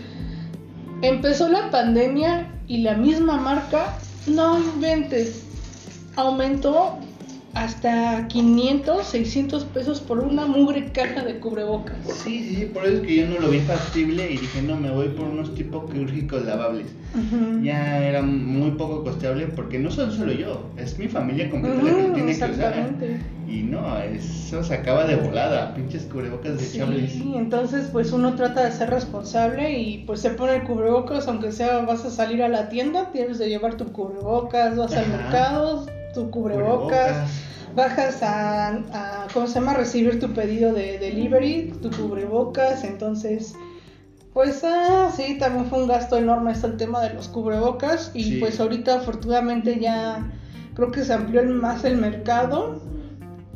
[1.01, 5.43] Empezó la pandemia y la misma marca, no inventes,
[6.15, 6.99] aumentó
[7.53, 11.97] hasta 500, 600 pesos por una mugre caja de cubrebocas.
[12.23, 14.77] Sí, sí, sí, por eso es que yo no lo vi factible y dije, no,
[14.77, 16.87] me voy por unos tipo quirúrgicos lavables.
[17.61, 22.05] Ya era muy poco costeable porque no soy solo yo, es mi familia completa la
[22.05, 22.51] que tiene que usar.
[22.51, 23.19] exactamente.
[23.47, 27.11] Y no, eso se acaba de volada, pinches cubrebocas desechables.
[27.11, 31.51] Sí, entonces pues uno trata de ser responsable y pues se pone el cubrebocas, aunque
[31.51, 35.85] sea vas a salir a la tienda, tienes de llevar tu cubrebocas, vas al mercado,
[36.13, 37.29] tu cubrebocas,
[37.75, 39.73] bajas a, a, ¿cómo se llama?
[39.73, 43.53] recibir tu pedido de delivery, tu cubrebocas, entonces
[44.33, 48.23] pues ah, sí, también fue un gasto enorme este el tema de los cubrebocas y
[48.23, 48.37] Sí.
[48.39, 50.31] pues ahorita afortunadamente ya
[50.73, 52.79] creo que se amplió más el mercado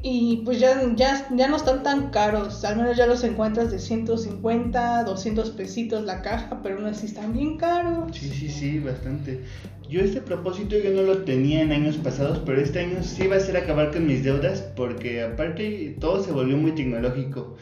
[0.07, 3.79] y pues ya, ya, ya no están tan caros, al menos ya los encuentras de
[3.79, 8.15] 150, 200 pesitos la caja, pero aún así están bien caros.
[8.15, 9.43] Sí, sí, sí, bastante.
[9.89, 13.35] Yo este propósito yo no lo tenía en años pasados, pero este año sí va
[13.35, 17.55] a ser acabar con mis deudas porque aparte todo se volvió muy tecnológico.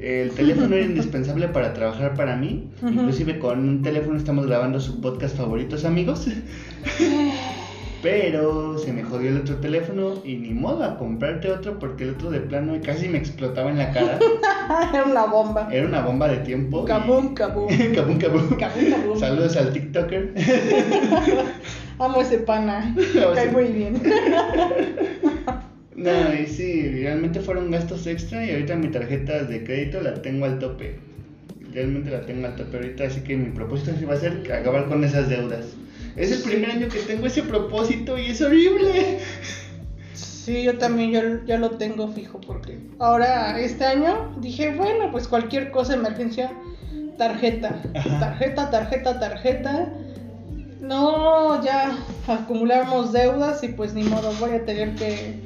[0.00, 2.70] El teléfono era indispensable para trabajar para mí.
[2.82, 6.26] Inclusive con un teléfono estamos grabando su podcast favoritos amigos.
[8.02, 12.10] Pero se me jodió el otro teléfono y ni modo a comprarte otro porque el
[12.10, 14.18] otro de plano casi me explotaba en la cara.
[14.94, 15.68] Era una bomba.
[15.70, 16.84] Era una bomba de tiempo.
[16.86, 17.34] kabum.
[17.34, 18.18] Kabum, kabum.
[18.18, 19.18] Kabum, kabum.
[19.18, 20.34] Saludos al TikToker.
[21.98, 22.94] Amo ese pana.
[23.34, 24.00] Cae muy bien.
[25.94, 30.46] No, y sí, realmente fueron gastos extra y ahorita mi tarjeta de crédito la tengo
[30.46, 30.96] al tope.
[31.74, 34.86] Realmente la tengo al tope ahorita, así que mi propósito sí va a ser acabar
[34.86, 35.76] con esas deudas.
[36.20, 39.20] Es el primer año que tengo ese propósito y es horrible.
[40.12, 45.28] Sí, yo también yo, ya lo tengo fijo porque ahora este año dije, bueno, pues
[45.28, 46.52] cualquier cosa, emergencia,
[47.16, 47.80] tarjeta,
[48.20, 49.94] tarjeta, tarjeta, tarjeta.
[50.80, 55.40] No, ya acumulamos deudas y pues ni modo, voy a tener que,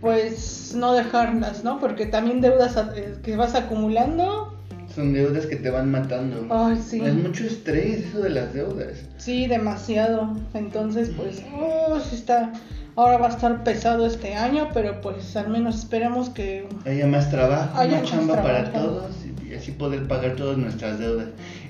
[0.00, 1.80] pues, no dejarlas, ¿no?
[1.80, 4.57] Porque también deudas eh, que vas acumulando,
[4.98, 6.44] Son deudas que te van matando.
[6.50, 7.00] ay, sí.
[7.00, 8.94] Es mucho estrés eso de las deudas.
[9.16, 10.36] Sí, demasiado.
[10.54, 12.52] Entonces, pues, oh, sí está.
[12.96, 16.66] Ahora va a estar pesado este año, pero pues al menos esperemos que.
[16.84, 19.12] Haya más trabajo, Haya más chamba para todos
[19.48, 21.28] y así poder pagar todas nuestras deudas.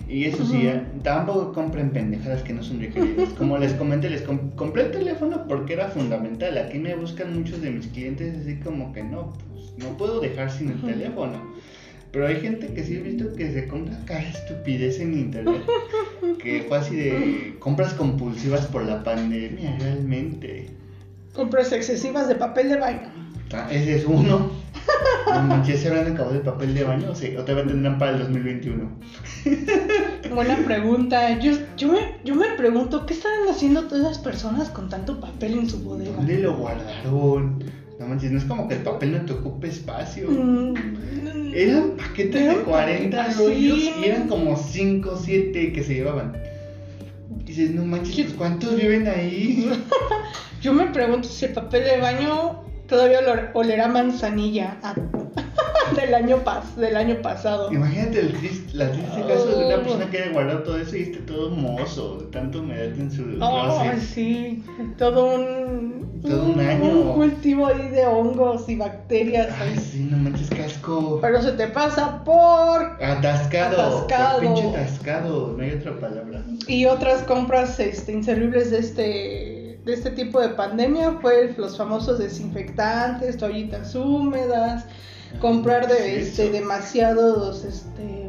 [0.09, 3.29] Y eso sí, eh, tampoco compren pendejadas que no son requeridas.
[3.37, 6.57] Como les comenté, les com- compré el teléfono porque era fundamental.
[6.57, 10.51] Aquí me buscan muchos de mis clientes así como que no, pues no puedo dejar
[10.51, 11.59] sin el teléfono.
[12.19, 15.63] Pero hay gente que sí he visto que se compra cada estupidez en internet.
[16.43, 20.69] que fue así de compras compulsivas por la pandemia, realmente.
[21.33, 23.09] Compras excesivas de papel de baño.
[23.53, 24.51] Ah, Ese es uno.
[25.33, 27.15] No manches, ¿se habrán acabado el papel de baño?
[27.15, 28.91] Sí, o todavía tendrán para el 2021.
[30.35, 31.39] Buena pregunta.
[31.39, 35.53] Yo, yo, me, yo me pregunto, ¿qué están haciendo todas las personas con tanto papel
[35.53, 36.17] en su bodega?
[36.17, 37.63] ¿Dónde lo guardaron?
[37.99, 40.31] No manches, no es como que el papel no te ocupe espacio.
[40.31, 43.93] Mm, Eran paquetes de Eran 40 paquetes, rollos sí.
[44.01, 46.37] y eran como 5 o 7 que se llevaban.
[47.41, 49.71] Y dices, no manches, pues, ¿cuántos viven ahí?
[50.61, 53.21] Yo me pregunto si el papel de baño todavía
[53.55, 54.79] olerá manzanilla
[55.97, 57.73] del, año pas, del año pasado.
[57.73, 59.83] Imagínate el triste, la triste caso de una Oh.
[59.83, 63.23] persona que haya guardado todo eso y esté todo mozo, de tanto humedad en su
[63.41, 64.01] Oh, closet.
[64.01, 64.65] sí,
[64.99, 66.85] todo un, Todo un año.
[66.85, 69.49] un cultivo ahí de hongos y bacterias.
[69.61, 69.79] Ay, ahí.
[69.79, 71.19] sí, no manches, qué asco.
[71.21, 74.39] Pero se te pasa por Atascado, Atascado.
[74.41, 76.43] por pinche atascado, no hay otra palabra.
[76.67, 82.19] y otras compras este, inservibles de este de este tipo de pandemia fue los famosos
[82.19, 84.85] desinfectantes, toallitas húmedas,
[85.41, 88.29] comprar de Sí, este demasiados este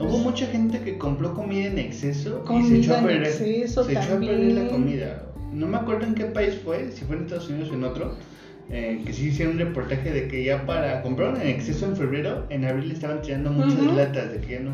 [0.00, 3.32] Hubo pues, mucha gente que compró comida en exceso y Comida se echó a perder.
[3.32, 5.22] se echó a perder la comida.
[5.52, 8.14] No me acuerdo en qué país fue, si fue en Estados Unidos o en otro,
[8.70, 12.46] eh, que sí hicieron un reportaje de que ya para compraron en exceso en febrero,
[12.50, 14.72] en abril estaban tirando muchas latas de que ya no,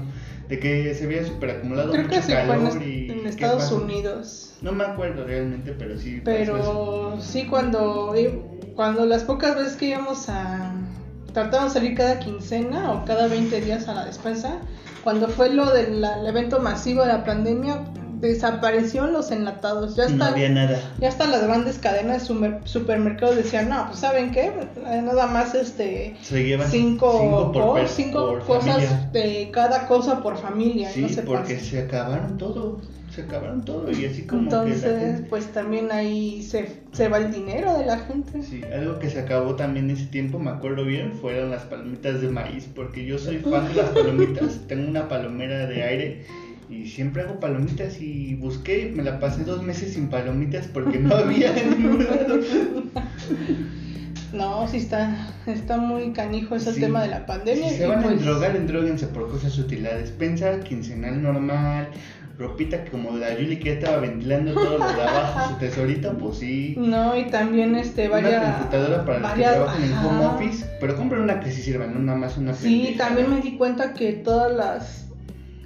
[0.48, 3.10] de que se había super acumulado creo mucho que sí fue en, calor est- y
[3.10, 3.72] en ¿qué Estados?
[3.72, 4.52] Unidos.
[4.60, 6.20] No me acuerdo realmente, pero sí.
[6.24, 8.14] Pero sí cuando,
[8.74, 10.72] cuando las pocas veces que íbamos a
[11.32, 14.58] tratábamos de salir cada quincena o cada 20 días a la despensa,
[15.04, 17.80] cuando fue lo del la- evento masivo de la pandemia,
[18.20, 19.96] desaparecieron los enlatados.
[19.96, 20.81] Ya no está, había nada.
[21.00, 24.52] ya hasta las grandes cadenas de super- supermercados decían, no, pues saben qué,
[25.02, 29.11] nada más este Se llevan cinco, por, por, cinco por cosas familia.
[29.12, 30.90] de cada cosa por familia.
[30.90, 31.61] Sí, no se porque pasen.
[31.70, 32.81] se acabaron todo.
[33.14, 37.09] Se acabaron todo y así como que la Entonces, gente- pues también ahí se, se
[37.09, 38.42] va el dinero de la gente.
[38.42, 42.29] Sí, algo que se acabó también ese tiempo, me acuerdo bien, fueron las palomitas de
[42.29, 46.26] maíz, porque yo soy fan de las palomitas, tengo una palomera de aire
[46.68, 51.14] y siempre hago palomitas y busqué, me la pasé dos meses sin palomitas porque no
[51.16, 52.40] había en ningún lado.
[54.33, 56.81] No, sí está, está muy canijo ese Sí.
[56.81, 57.70] tema de la pandemia.
[57.70, 60.11] Si se van a pues- drogar, endróguense por cosas utilidades.
[60.11, 61.88] Pensa quincenal normal,
[62.37, 66.18] ropita que como la Yuli que ya estaba ventilando todo lo de abajo, su tesorito,
[66.18, 66.74] pues sí.
[66.76, 68.52] No, y también este Una vaya.
[68.59, 72.00] computadora para los que trabajan en home office, pero compren una que sí sirva, no
[72.00, 75.05] nada más una Sí, también me di cuenta que todas las.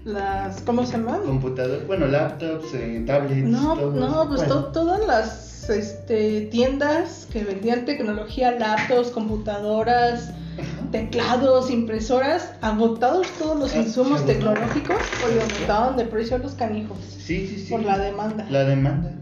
[0.04, 1.20] Las ¿Cómo se llaman?
[1.22, 7.26] Computador, bueno, laptops, eh, tablets, No, todo no, pues Bueno, to- todas las este, tiendas
[7.30, 10.90] que vendían tecnología, laptops, computadoras, ajá.
[10.90, 16.98] teclados, impresoras, agotados todos los Ah, insumos tecnológicos, pues aumentaban de precio a los canijos
[17.18, 17.70] Sí, sí, sí.
[17.70, 18.46] por la demanda.
[18.50, 19.12] La demanda.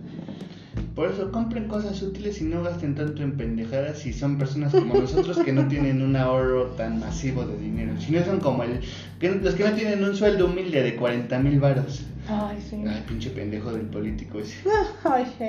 [0.99, 4.95] Por eso compren cosas útiles y no gasten tanto en pendejadas si son personas como
[4.95, 7.93] nosotros que no tienen un ahorro tan masivo de dinero.
[8.01, 8.81] Si no son como el,
[9.21, 12.03] que- los que no tienen un sueldo humilde de 40 mil varos.
[12.29, 12.83] Ay, sí.
[12.85, 14.57] Ay, pinche pendejo del político ese.
[15.05, 15.45] Ay, sí.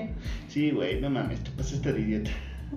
[0.50, 2.30] Sí, güey, no mames, te pasaste de idiota.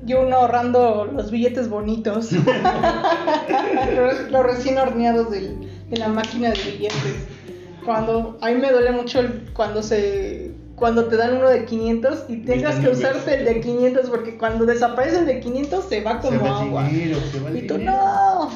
[0.06, 2.32] Y uno ahorrando los billetes bonitos.
[3.96, 7.26] los, los recién horneados del- de la máquina de billetes.
[7.84, 10.51] Cuando, a mí me duele mucho el- cuando se
[10.82, 14.66] cuando te dan uno de 500 y tengas que usarte el de 500 porque cuando
[14.66, 16.88] desaparece el de 500 se va como se va agua.
[16.88, 18.50] el dinero, se va el Y tú no.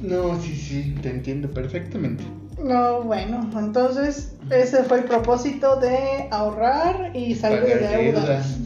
[0.00, 2.22] No, sí, sí, te entiendo perfectamente.
[2.62, 8.56] No, bueno, entonces ese fue el propósito de ahorrar y salir de deudas.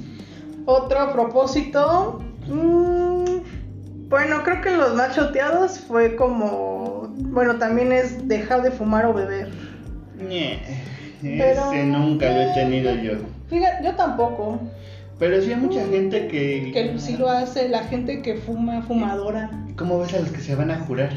[0.67, 8.61] Otro propósito, mm, bueno, creo que los más choteados fue como, bueno, también es dejar
[8.61, 9.49] de fumar o beber.
[10.19, 10.61] Ñe,
[11.23, 13.13] Pero- Ese nunca lo he tenido yo.
[13.49, 14.61] Fíjate, yo tampoco,
[15.19, 16.71] Pero sí hay mucha gente que...
[16.73, 19.51] que sí lo hace la gente que fuma, fumadora.
[19.77, 21.11] ¿Cómo ves a los que se van a jurar?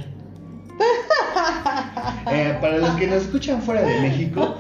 [2.32, 4.56] Eh, para los que nos escuchan fuera de México,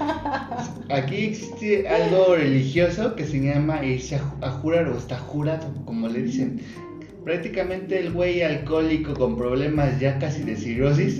[0.89, 5.67] aquí existe algo religioso que se llama irse a, ju- a jurar o está jurado,
[5.85, 6.61] como le dicen.
[7.23, 11.19] Prácticamente el güey alcohólico con problemas ya casi de cirrosis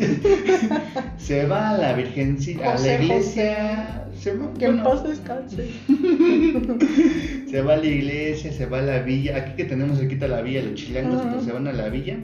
[1.17, 5.69] se va a la virgencita, a la iglesia, se va, Que en bueno, paz descanse.
[7.49, 9.37] se va a la iglesia, se va a la villa.
[9.37, 12.17] Aquí que tenemos cerquita la villa, los chilangos, pues se van a la villa.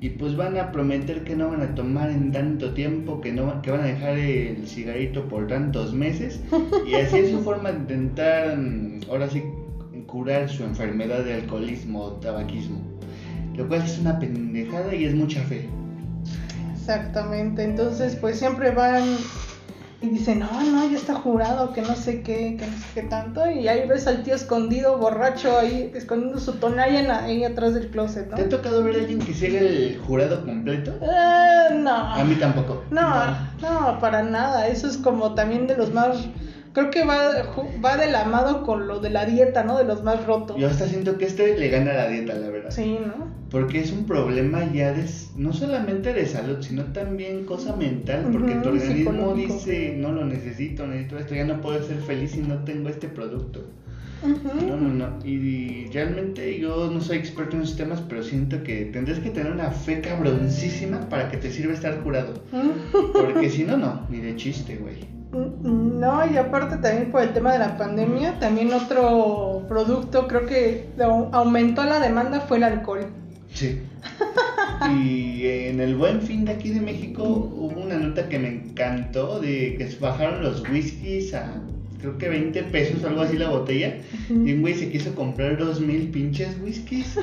[0.00, 3.62] Y pues van a prometer que no van a tomar en tanto tiempo, que no
[3.62, 6.40] que van a dejar el cigarrito por tantos meses.
[6.86, 9.42] Y así es su forma de intentar, mm, ahora sí,
[10.06, 12.78] curar su enfermedad de alcoholismo o tabaquismo.
[13.56, 15.66] Lo cual es una pendejada y es mucha fe.
[16.74, 19.02] Exactamente, entonces pues siempre van
[20.06, 23.02] y dicen, no, no, ya está jurado, que no sé qué, que no sé qué
[23.02, 27.88] tanto, y ahí ves al tío escondido, borracho, ahí escondiendo su tonalla ahí atrás del
[27.88, 28.36] closet, ¿no?
[28.36, 30.92] ¿Te ha tocado ver a alguien que siga el jurado completo?
[31.02, 31.94] Eh, no.
[31.94, 32.84] A mí tampoco.
[32.90, 33.26] No,
[33.60, 34.68] no, para nada.
[34.68, 36.16] Eso es como también de los más.
[36.76, 37.32] Creo que va,
[37.82, 39.78] va del amado con lo de la dieta, ¿no?
[39.78, 40.58] De los más rotos.
[40.58, 42.70] Yo hasta siento que este le gana la dieta, la verdad.
[42.70, 43.32] Sí, ¿no?
[43.50, 48.56] Porque es un problema ya de, no solamente de salud, sino también cosa mental, porque
[48.56, 49.54] tu organismo psicológico.
[49.54, 53.08] dice, no lo necesito, necesito esto, ya no puedo ser feliz si no tengo este
[53.08, 53.64] producto.
[54.22, 55.18] No, no, no.
[55.26, 59.52] Y realmente yo no soy experto en esos temas, pero siento que tendrás que tener
[59.52, 62.34] una fe cabroncísima para que te sirva estar curado.
[63.12, 65.14] Porque si no, no, ni de chiste, güey.
[65.62, 70.86] No, y aparte también por el tema de la pandemia, también otro producto creo que
[70.98, 73.06] au- aumentó la demanda fue el alcohol.
[73.52, 73.80] Sí.
[74.90, 79.40] Y en el buen fin de aquí de México hubo una nota que me encantó
[79.40, 81.62] de que bajaron los whiskies a
[82.00, 83.96] creo que 20 pesos algo así la botella.
[84.28, 87.16] Y un güey se quiso comprar dos mil pinches whiskies.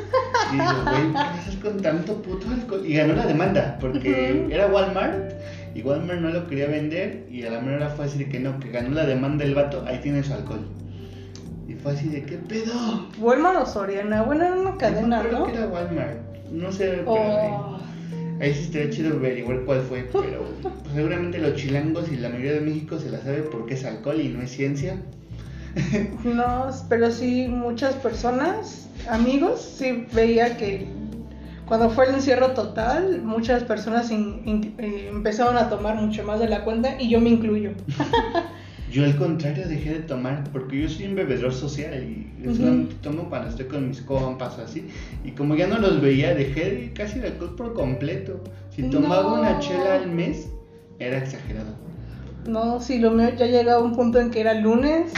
[0.52, 2.84] Y digo, güey, ¿qué haces con tanto puto alcohol?
[2.86, 5.34] Y ganó la demanda, porque era Walmart.
[5.76, 7.26] Y Walmart no lo quería vender.
[7.32, 9.56] Y a la mera hora fue así de que no, que ganó la demanda el
[9.56, 10.66] vato, ahí tiene su alcohol.
[11.68, 13.08] Y fue así de, ¿qué pedo?
[13.20, 15.46] Walmart o Soriana, bueno, era una cadena, Creo ¿no?
[15.46, 16.18] que era Walmart.
[16.52, 17.78] No sé, Oh,
[18.40, 20.04] ahí sí estaría chido averiguar cuál fue.
[20.12, 23.86] Pero pues, seguramente los chilangos y la mayoría de México se la sabe porque es
[23.86, 24.98] alcohol y no es ciencia.
[26.24, 30.86] no, pero sí muchas personas, amigos, sí veía que
[31.66, 36.40] cuando fue el encierro total, muchas personas in- in- eh, empezaron a tomar mucho más
[36.40, 37.72] de la cuenta y yo me incluyo.
[38.94, 42.56] Yo al contrario dejé de tomar porque yo soy un bebedor social y Ujú.
[42.58, 44.88] solamente tomo cuando estoy con mis compas o así.
[45.26, 48.40] Y como ya no los veía, dejé de- casi el alcohol por completo.
[48.70, 49.40] Si tomaba No.
[49.42, 50.48] una chela al mes,
[51.00, 51.74] era exagerado.
[52.48, 55.12] No, sí, lo mío ya llegaba a un punto en que era lunes.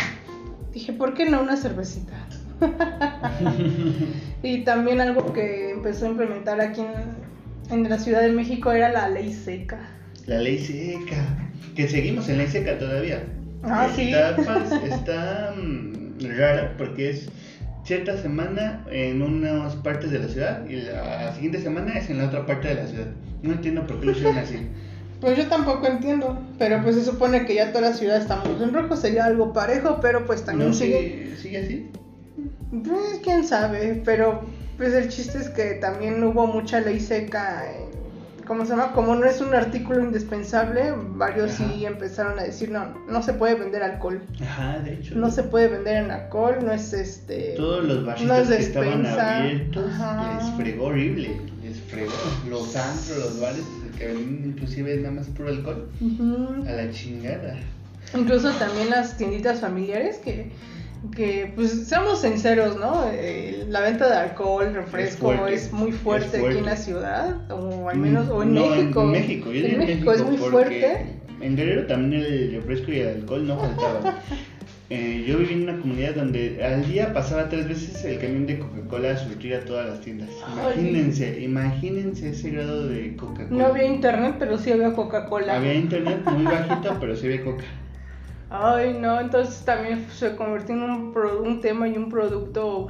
[0.74, 2.14] Dije, ¿por qué no una cervecita?
[4.44, 8.90] y también algo que empezó a implementar aquí en, en la Ciudad de México era
[8.90, 9.80] la ley seca.
[10.28, 11.26] La ley seca.
[11.76, 13.22] Que seguimos en ley seca todavía.
[13.68, 14.14] Ah, sí.
[14.14, 14.36] Está,
[14.84, 17.30] está, mm, rara porque es
[17.84, 22.26] cierta semana en unas partes de la ciudad y la siguiente semana es en la
[22.26, 23.08] otra parte de la ciudad.
[23.44, 24.68] No entiendo por qué lo hicieron así.
[25.22, 28.74] Pues yo tampoco entiendo, pero pues se supone que ya toda la ciudad estamos en
[28.74, 31.36] rojo, sería algo parejo, pero pues también ¿No sigue...
[31.42, 31.90] sigue, así?
[32.84, 34.42] Pues quién sabe, pero
[34.78, 37.64] pues el chiste es que también hubo mucha ley seca,
[38.46, 38.92] ¿cómo se llama?
[38.94, 41.72] Como no es un artículo indispensable, varios Ajá.
[41.74, 45.16] sí empezaron a decir, no, no se puede vender alcohol, Ajá, de hecho.
[45.16, 47.54] no se puede vender en alcohol, no es este...
[47.58, 50.40] Todos los No barritos es que estaban abiertos Ajá.
[50.42, 51.30] les fregó horrible.
[51.64, 52.12] Les fregó.
[52.50, 53.64] Los antros, los bares
[53.98, 55.90] que venden inclusive nada más puro alcohol.
[56.68, 57.56] A la chingada.
[58.16, 60.52] Incluso también las tienditas familiares que,
[61.12, 63.06] que pues seamos sinceros, ¿no?
[63.12, 66.62] Eh, la venta de alcohol, refresco fuerte, es, muy fuerte, es aquí en fuerte.
[66.70, 69.02] la ciudad, o al menos, o en No, México.
[69.04, 71.20] En México, yo En diría México es muy fuerte.
[71.42, 74.16] En Guerrero también el refresco y el alcohol no faltaban.
[74.92, 78.60] Eh, yo viví en una comunidad donde al día pasaba tres veces el camión de
[78.60, 80.30] Coca-Cola a surtir a todas las tiendas.
[80.46, 80.74] Ay.
[80.78, 83.50] Imagínense, imagínense ese grado de Coca-Cola.
[83.50, 85.56] No había internet, pero sí había Coca-Cola.
[85.56, 87.64] Había internet muy bajito, pero sí había coca.
[88.58, 92.88] Ay, no, entonces también se convirtió en un, pro- un tema y un producto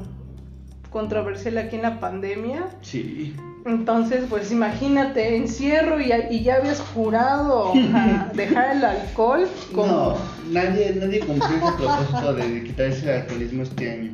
[0.91, 2.67] controversial aquí en la pandemia.
[2.81, 3.35] Sí.
[3.65, 9.47] Entonces, pues imagínate, encierro y, ya- y ya habías jurado a dejar el alcohol.
[9.73, 9.87] Como...
[9.87, 10.17] No,
[10.51, 14.11] nadie, nadie cumplió ese propósito de quitarse el alcoholismo este año.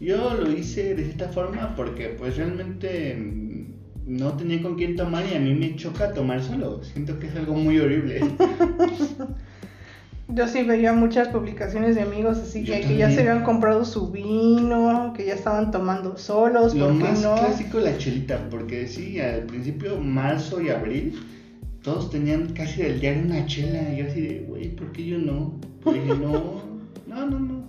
[0.00, 3.16] Yo lo hice de cierta forma porque pues realmente
[4.06, 6.82] no tenía con quién tomar y a mí me choca tomar solo.
[6.82, 8.20] Siento que es algo muy horrible.
[10.34, 14.10] Yo sí veía muchas publicaciones de amigos así que, que ya se habían comprado su
[14.10, 17.34] vino, que ya estaban tomando solos, Lo ¿por qué más no?
[17.34, 21.20] clásico la chelita, porque sí, al principio, marzo y abril,
[21.82, 23.92] todos tenían casi del diario una chela.
[23.92, 25.54] Y yo así de, güey, ¿por qué yo no?
[25.84, 26.62] Dije, no,
[27.06, 27.60] no, no, no.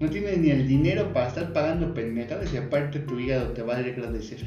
[0.00, 3.74] No tienes ni el dinero para estar pagando pendejadas y aparte tu hígado te va
[3.74, 4.38] a agradecer.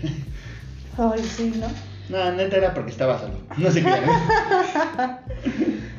[0.97, 1.67] Ay, sí, ¿no?
[2.09, 3.33] No, neta era porque estaba solo.
[3.57, 3.91] No sé qué.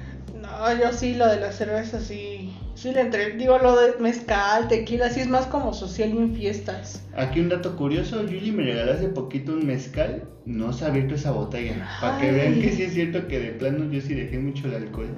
[0.63, 3.33] No, yo sí, lo de la cerveza sí, sí le entré.
[3.33, 7.03] Digo, lo de mezcal, tequila, sí es más como social y en fiestas.
[7.17, 11.17] Aquí un dato curioso, Julie me regaló hace poquito un mezcal, no se ha abierto
[11.17, 11.85] esa botella.
[12.01, 14.75] Para que vean que sí es cierto que de plano yo sí dejé mucho el
[14.77, 15.09] alcohol.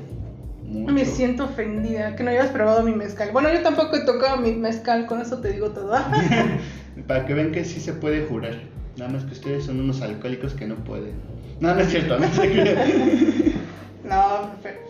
[0.62, 0.94] Mucho.
[0.94, 3.30] Me siento ofendida, que no hayas probado mi mezcal.
[3.30, 5.94] Bueno, yo tampoco he tocado mi mezcal, con eso te digo todo.
[7.06, 8.62] Para que vean que sí se puede jurar.
[8.96, 11.12] Nada más que ustedes son unos alcohólicos que no pueden.
[11.60, 12.46] No, no es cierto, no se
[14.04, 14.83] no, pero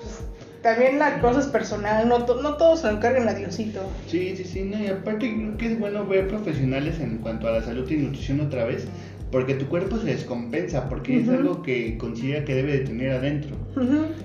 [0.64, 3.88] también la cosa es personal, no, to- no todos se lo encarguen a Diosito.
[4.08, 7.52] Sí, sí, sí, no, y aparte creo que es bueno ver profesionales en cuanto a
[7.52, 8.86] la salud y nutrición otra vez,
[9.30, 13.56] porque tu cuerpo se descompensa, porque es algo que considera que debe de tener adentro.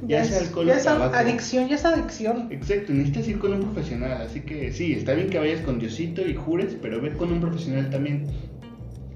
[0.07, 1.15] Ya Ya, sea alcohol ya o es tabaco.
[1.15, 2.47] adicción, ya es adicción.
[2.51, 6.21] Exacto, necesitas ir con un profesional, así que sí, está bien que vayas con Diosito
[6.25, 8.27] y jures, pero ve con un profesional también.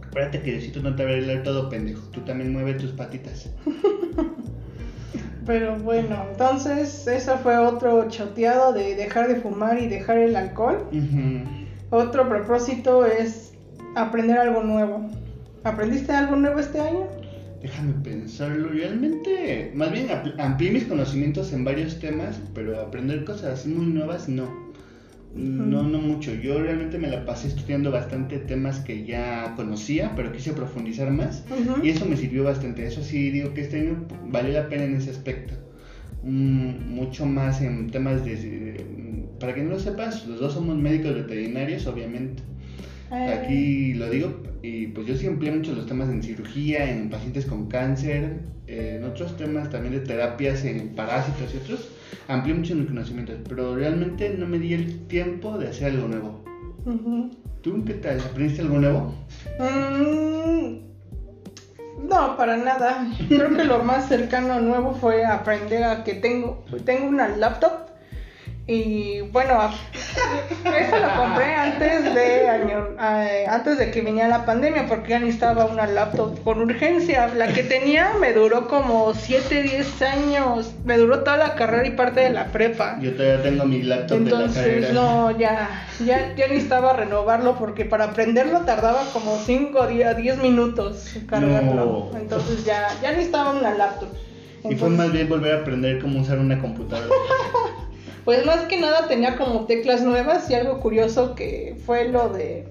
[0.08, 3.50] Acuérdate que Diosito no te va a arreglar todo pendejo, tú también mueve tus patitas.
[5.46, 10.88] Pero bueno, entonces eso fue otro choteado de dejar de fumar y dejar el alcohol.
[11.90, 13.54] Otro propósito es
[13.96, 15.10] aprender algo nuevo.
[15.64, 17.08] ¿Aprendiste algo nuevo este año?
[17.62, 23.70] Déjame pensarlo, realmente, más bien amplié mis conocimientos en varios temas, pero aprender cosas así
[23.70, 24.63] muy nuevas no.
[25.36, 26.34] No, no mucho.
[26.36, 31.44] Yo realmente me la pasé estudiando bastante temas que ya conocía, pero quise profundizar más.
[31.84, 32.86] Y eso me sirvió bastante.
[32.86, 35.56] Eso sí, digo que este año valió la pena en ese aspecto.
[36.24, 38.36] Mm, mucho más en temas de...
[38.36, 38.86] de-
[39.40, 42.44] Para que no lo sepas, los dos somos médicos veterinarios, obviamente.
[43.30, 47.46] Aquí lo digo, y pues yo sí empleé mucho los temas en cirugía, en pacientes
[47.46, 51.88] con cáncer, en otros temas también de terapias en parásitos y otros.
[52.28, 56.44] Amplié mucho mis conocimientos, pero realmente no me di el tiempo de hacer algo nuevo.
[56.86, 57.32] ujú.
[57.62, 58.20] ¿Tú qué tal?
[58.20, 59.16] ¿Aprendiste algo nuevo?
[59.58, 60.80] Mm,
[62.10, 63.08] no, para nada.
[63.30, 67.93] Creo que lo más cercano nuevo fue aprender a que tengo, tengo una laptop.
[68.66, 69.60] Y bueno,
[69.94, 75.20] eso lo compré antes de año, eh, antes de que viniera la pandemia, porque ya
[75.20, 77.28] necesitaba una laptop con urgencia.
[77.36, 80.72] La que tenía me duró como 7, 10 años.
[80.86, 82.98] Me duró toda la carrera y parte de la prepa.
[83.02, 84.94] Yo todavía tengo mi laptop de la Entonces, carrera.
[84.94, 91.18] no, ya, ya, ya necesitaba renovarlo porque para aprenderlo tardaba como 5 días, 10 minutos
[91.28, 92.12] cargarlo.
[92.14, 92.18] No.
[92.18, 94.08] Entonces ya, ya necesitaba una laptop.
[94.14, 97.10] Y fue Entonces, más bien volver a aprender cómo usar una computadora.
[98.26, 102.66] Pues más que nada tenía como teclas nuevas y algo curioso que fue lo de...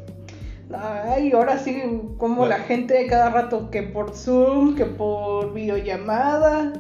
[0.74, 1.82] Ay, ahora sí,
[2.16, 6.72] como la gente cada rato que por Zoom, que por videollamada,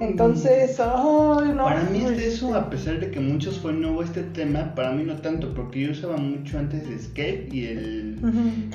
[0.00, 1.64] Entonces, ay, no.
[1.64, 5.02] Para mí este eso, a pesar de que muchos fue nuevo este tema, para mí
[5.02, 8.20] no tanto, porque yo usaba mucho antes de Skype y el,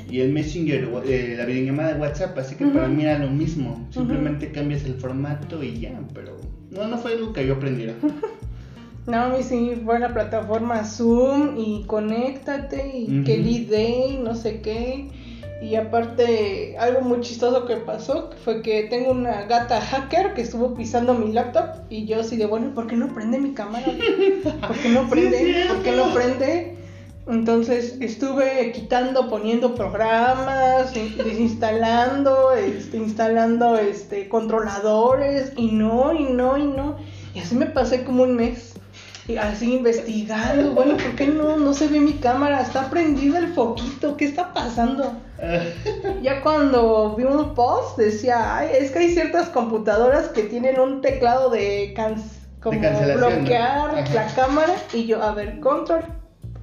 [0.09, 3.87] y el Messenger, eh, la videollamada de WhatsApp, así que para mí era lo mismo.
[3.91, 6.35] Simplemente cambias el formato y ya, pero
[6.71, 7.93] no, no fue algo que yo aprendiera.
[9.05, 13.25] No, a mí sí fue la plataforma Zoom y conéctate y Ujú.
[13.25, 13.73] que el ID
[14.13, 15.09] y no sé qué.
[15.61, 20.73] Y aparte, algo muy chistoso que pasó fue que tengo una gata hacker que estuvo
[20.73, 23.85] pisando mi laptop y yo así de, bueno, ¿por qué no prende mi cámara?
[24.67, 25.65] ¿Por qué no prende?
[25.69, 26.75] ¿Por qué no prende?
[27.27, 36.57] Entonces estuve quitando, poniendo programas, in- desinstalando, este, instalando este, controladores y no, y no,
[36.57, 36.97] y no.
[37.33, 38.72] Y así me pasé como un mes.
[39.25, 41.57] Y así investigando, bueno, ¿por qué no?
[41.57, 45.23] No se ve mi cámara, está prendido el foquito, ¿qué está pasando?
[46.21, 51.01] Ya cuando vi un post decía, ay, es que hay ciertas computadoras que tienen un
[51.01, 52.21] teclado de, can-
[52.59, 52.79] como
[53.15, 56.12] bloquear la cámara y yo, a ver, control.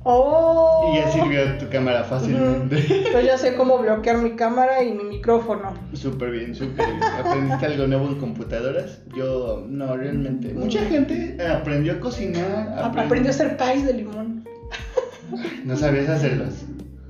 [0.02, 0.90] Oh.
[0.92, 2.76] Y ya sirvió tu cámara fácilmente.
[2.76, 2.94] Ujú.
[3.12, 5.74] Yo ya sé cómo bloquear mi cámara y mi micrófono.
[5.92, 7.02] Súper bien, súper bien.
[7.02, 9.00] ¿Aprendiste algo nuevo en computadoras?
[9.14, 10.54] Yo, no, realmente.
[10.54, 12.74] Mucha gente aprendió a cocinar.
[12.78, 14.44] Ap- aprend- Aprendí a hacer país de limón.
[15.64, 16.54] No sabías hacerlos.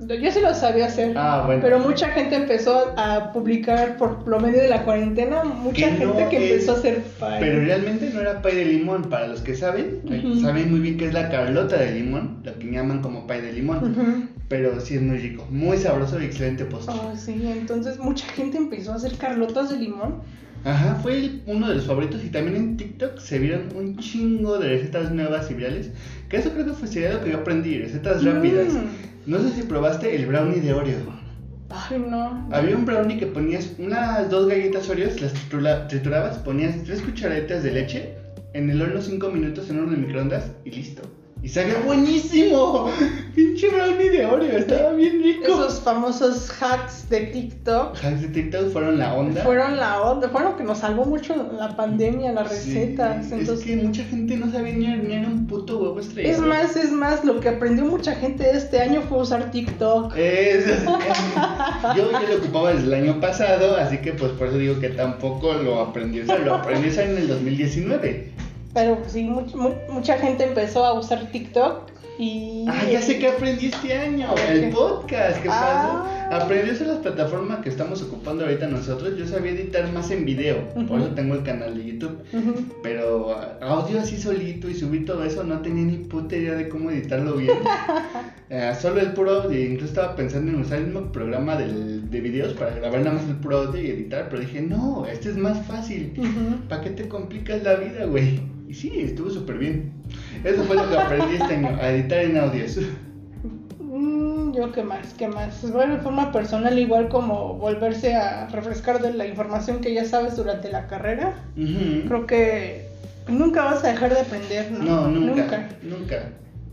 [0.07, 1.13] Yo sí lo sabía hacer.
[1.15, 1.61] Ah, bueno.
[1.61, 5.43] Pero mucha gente empezó a publicar por lo medio de la cuarentena.
[5.43, 7.27] Mucha Que no gente que es- empezó a hacer pie.
[7.39, 9.03] Pero realmente no era pay de limón.
[9.09, 10.41] Para los que saben, eh, Ujú.
[10.41, 13.53] saben muy bien que es la carlota de limón, lo que llaman como pay de
[13.53, 13.91] limón.
[13.91, 14.27] Ujú.
[14.47, 16.95] Pero sí es muy rico, muy sabroso y excelente postre.
[16.97, 20.15] Oh, sí, entonces mucha gente empezó a hacer carlotas de limón.
[20.63, 24.59] Ajá, fue el- uno de los favoritos y también en TikTok se vieron un chingo
[24.59, 25.89] de recetas nuevas y virales.
[26.29, 28.73] Que eso creo que fue sería lo que yo aprendí, recetas rápidas.
[28.73, 29.29] Mm.
[29.31, 31.21] No sé si probaste el brownie de Oreo.
[31.69, 32.47] Ay, no.
[32.51, 37.63] Había un brownie que ponías unas dos galletas Oreos, las tritura- triturabas, ponías tres cucharaditas
[37.63, 38.09] de leche
[38.53, 41.01] en el horno cinco minutos en horno de microondas y listo.
[41.43, 42.87] Y sabía buenísimo.
[43.35, 45.45] Pinche brownie de Oreo, estaba bien rico.
[45.45, 49.41] Esos famosos hacks de TikTok hacks de TikTok fueron la onda.
[49.43, 53.25] fueron la onda, fueron lo que nos salvó mucho la pandemia, las Sí, recetas.
[53.25, 56.35] es entonces, que mucha gente no sabía ni hornear un puto huevo estrellado.
[56.35, 60.15] es más, es más, lo que aprendió mucha gente este año fue usar TikTok.
[60.15, 60.65] Es-
[61.95, 64.89] yo ya lo ocupaba desde el año pasado, así que pues por eso digo que
[64.89, 68.29] tampoco lo aprendí a usar, lo aprendí en el 2019.
[68.73, 72.65] Pero sí, much- mu- mucha gente empezó a usar TikTok y...
[72.69, 76.05] Ah, ya sé que aprendí este año, el podcast, ¿qué Ah.
[76.29, 76.43] pasó?
[76.43, 80.23] Aprendí a usar las plataformas que estamos ocupando ahorita nosotros, yo sabía editar más en
[80.23, 80.57] video,
[80.87, 82.19] por eso tengo el canal de YouTube.
[82.83, 86.69] Pero ah, audio así solito y subir todo eso, no tenía ni puta idea de
[86.69, 87.57] cómo editarlo bien.
[88.53, 92.19] Eh, solo el puro audio, incluso estaba pensando en usar el mismo programa del- de
[92.19, 95.37] videos para grabar nada más el puro audio y editar, pero dije, no, este es
[95.37, 96.11] más fácil.
[96.17, 96.67] Ujú.
[96.67, 98.41] ¿Para qué te complicas la vida, güey?
[98.71, 99.91] Y sí, estuvo súper bien.
[100.45, 102.77] Eso fue lo que aprendí este año, a editar en audios.
[103.81, 105.69] Mm, yo qué más, qué más.
[105.73, 110.37] Bueno, de forma personal, igual como volverse a refrescar de la información que ya sabes
[110.37, 111.33] durante la carrera.
[111.53, 112.87] Creo que
[113.27, 114.85] nunca vas a dejar de aprender, ¿no?
[114.85, 116.29] No, nunca, nunca.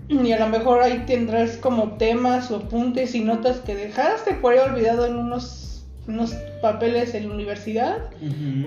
[0.09, 4.53] Y a lo mejor ahí tendrás como temas o apuntes y notas que dejaste por
[4.53, 5.68] ahí olvidado en unos,
[6.09, 8.11] unos papeles en la universidad.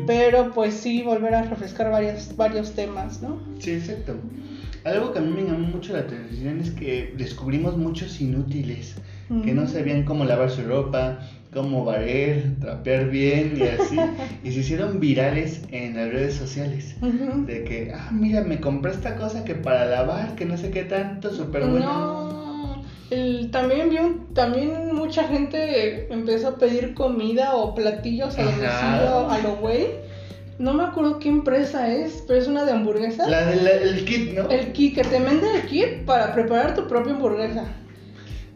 [0.07, 3.39] Pero pues sí, volver a refrescar varios, varios temas, ¿no?
[3.59, 4.15] Sí, exacto.
[4.83, 8.95] Algo que a mí me llamó mucho la atención es que descubrimos muchos inútiles
[9.45, 11.19] que no sabían cómo lavar su ropa,
[11.53, 13.97] cómo barrer, trapear bien y así.
[14.43, 16.95] y se hicieron virales en las redes sociales.
[17.45, 20.83] De que, ah, mira, me compré esta cosa que para lavar, que no sé qué
[20.83, 21.79] tanto, súper bueno.
[21.79, 22.40] No,
[23.11, 29.29] el- también vi un- también mucha gente empezó a pedir comida o platillos a domicilio
[29.29, 29.87] a lo güey.
[30.57, 33.27] No me acuerdo qué empresa es, pero es una de hamburguesas.
[33.29, 34.49] La del kit, ¿no?
[34.49, 37.65] El kit, que te vende el kit para preparar tu propia hamburguesa.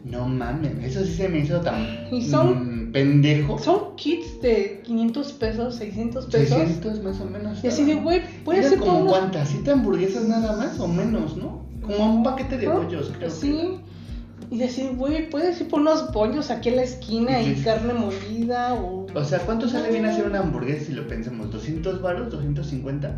[0.04, 3.58] No mames, eso sí se me hizo tan Y son- mm, pendejo.
[3.58, 6.56] Son kits de 500 pesos, 600 pesos.
[6.58, 7.62] 600 más o menos.
[7.64, 11.36] Y así de, güey, puede ser como unos- cuántas, ¿siete hamburguesas nada más o menos,
[11.36, 11.66] no?
[11.82, 13.30] Como un paquete de bollos, creo.
[13.30, 13.80] Sí.
[14.50, 18.74] Y decir, güey, puedes ir por unos bollos aquí en la esquina y carne molida
[18.74, 19.06] o...
[19.12, 21.48] O sea, ¿cuánto sale bien hacer una hamburguesa si lo pensamos?
[21.50, 22.32] ¿200 baros?
[22.32, 23.10] ¿250?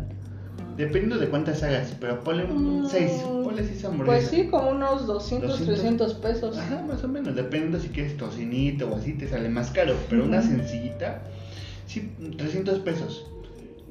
[0.77, 3.11] Dependiendo de cuántas hagas, pero ponle un Mm, 6,
[3.43, 4.29] ponle 6 hamburguesas.
[4.29, 5.75] Pues sí, como unos 200, 200.
[5.75, 6.57] 300 pesos.
[6.57, 10.23] Ajá, más o menos, dependiendo si quieres tocinito o así, te sale más caro, pero
[10.23, 11.21] una sencillita,
[11.85, 13.25] sí, 300 pesos.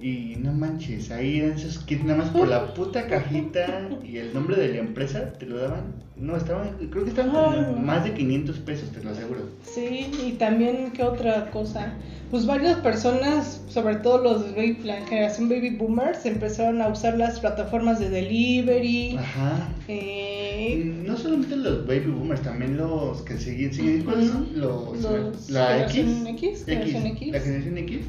[0.01, 4.33] Y no manches, ahí eran esos kits nada más por la puta cajita y el
[4.33, 5.93] nombre de la empresa te lo daban.
[6.17, 7.85] No, estaban, creo que estaban como Ay.
[7.85, 9.41] más de 500 pesos, te lo aseguro.
[9.65, 11.95] Sí, y también, ¿qué otra cosa?
[12.31, 17.41] Pues varias personas, sobre todo los baby- la generación baby boomers, empezaron a usar las
[17.41, 19.17] plataformas de delivery.
[19.17, 19.69] Ajá.
[19.89, 24.49] eh, no solamente los baby boomers, también los que siguen, siguen ¿cuáles son?
[24.55, 26.65] Los, Los la X, X.
[26.69, 28.01] La generación X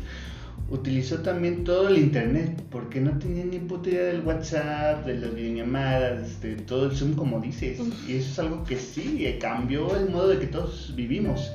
[0.72, 5.34] utilizó también todo el internet porque no tenían ni puta idea del WhatsApp, de las
[5.34, 7.80] videollamadas, de todo el Zoom como dices.
[8.08, 11.52] Y eso es algo que sí, eh, cambió el modo de que todos vivimos.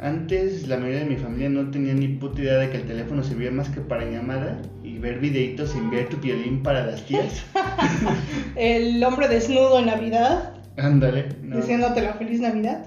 [0.00, 3.24] Antes la mayoría de mi familia no tenía ni puta idea de que el teléfono
[3.24, 7.42] servía más que para llamada y ver videitos y enviar tu violín para las tías.
[8.56, 11.26] El hombre desnudo en Navidad, Ándale.
[11.42, 11.56] no.
[11.56, 12.86] diciéndote la feliz Navidad.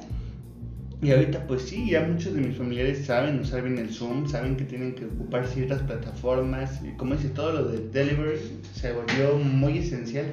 [1.01, 4.55] Y ahorita pues sí, ya muchos de mis familiares saben usar bien el Zoom, saben
[4.55, 8.39] que tienen que ocupar ciertas plataformas y como dice todo lo de delivery
[8.75, 10.27] se volvió muy esencial.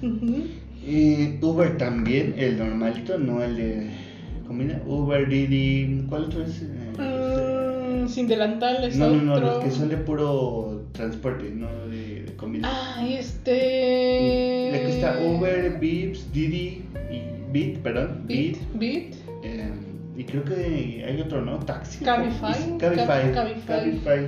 [0.00, 0.46] Ujú.
[0.84, 3.90] Y Uber también, el normalito, no el de
[4.46, 4.82] comida.
[4.86, 6.62] Uber, Didi, ¿cuál otro es?
[6.98, 9.46] Mm, sin delantal es no, no, no, otro.
[9.46, 12.68] los que son de puro transporte, no de, de comida.
[12.96, 13.50] Ay, este.
[13.52, 18.58] De que está Uber, Beeps, Didi y Bit, perdón, Bit.
[18.74, 19.21] Bit.
[20.16, 21.58] Y creo que hay otro, ¿no?
[21.60, 22.04] Taxi.
[22.04, 22.78] Cabify.
[22.78, 23.32] Cabify.
[23.32, 23.64] Cabify.
[23.66, 24.26] Cabify.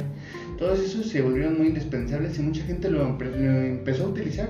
[0.58, 4.48] Todos esos se volvieron muy indispensables y mucha gente lo, empezó a utilizar.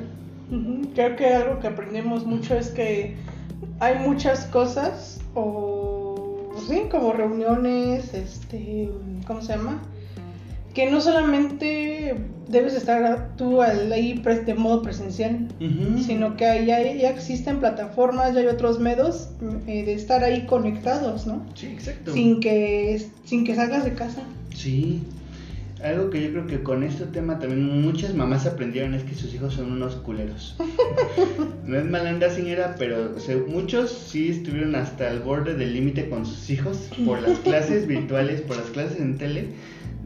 [0.94, 3.16] Creo que algo que aprendemos mucho es que
[3.80, 8.90] hay muchas cosas o sí, como reuniones, este,
[9.26, 9.82] ¿cómo se llama?
[10.74, 12.16] Que no solamente
[12.48, 15.48] debes estar tú ahí de modo presencial,
[16.04, 19.28] sino que ahí ya, ya existen plataformas, ya hay otros medios
[19.66, 21.44] eh, de estar ahí conectados, ¿no?
[21.54, 22.12] Sí, exacto.
[22.12, 24.22] Sin que sin que salgas de casa.
[24.54, 25.02] Sí.
[25.82, 29.34] Algo que yo creo que con este tema también muchas mamás aprendieron es que sus
[29.34, 30.56] hijos son unos culeros.
[31.66, 36.24] no es malanda señora, pero se- muchos sí estuvieron hasta el borde del límite con
[36.24, 39.48] sus hijos por las clases virtuales, por las clases en tele,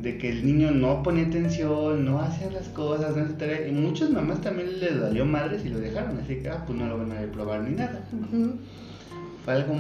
[0.00, 4.10] de que el niño no ponía atención, no hacía las cosas, no tarea, y muchas
[4.10, 7.12] mamás también les dolió madres y lo dejaron, así que ah, pues no lo van
[7.12, 8.04] a reprobar ni nada.
[9.44, 9.74] Fue algo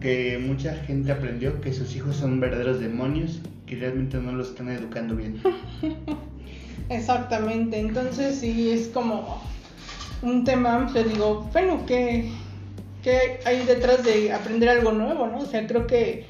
[0.00, 4.68] que mucha gente aprendió que sus hijos son verdaderos demonios que realmente no los están
[4.68, 5.40] educando bien.
[6.90, 9.42] Exactamente, entonces sí es como
[10.20, 12.28] un tema amplio, digo, bueno, ¿qué,
[13.02, 15.38] qué hay detrás de aprender algo nuevo, no?
[15.38, 16.26] O sea, creo que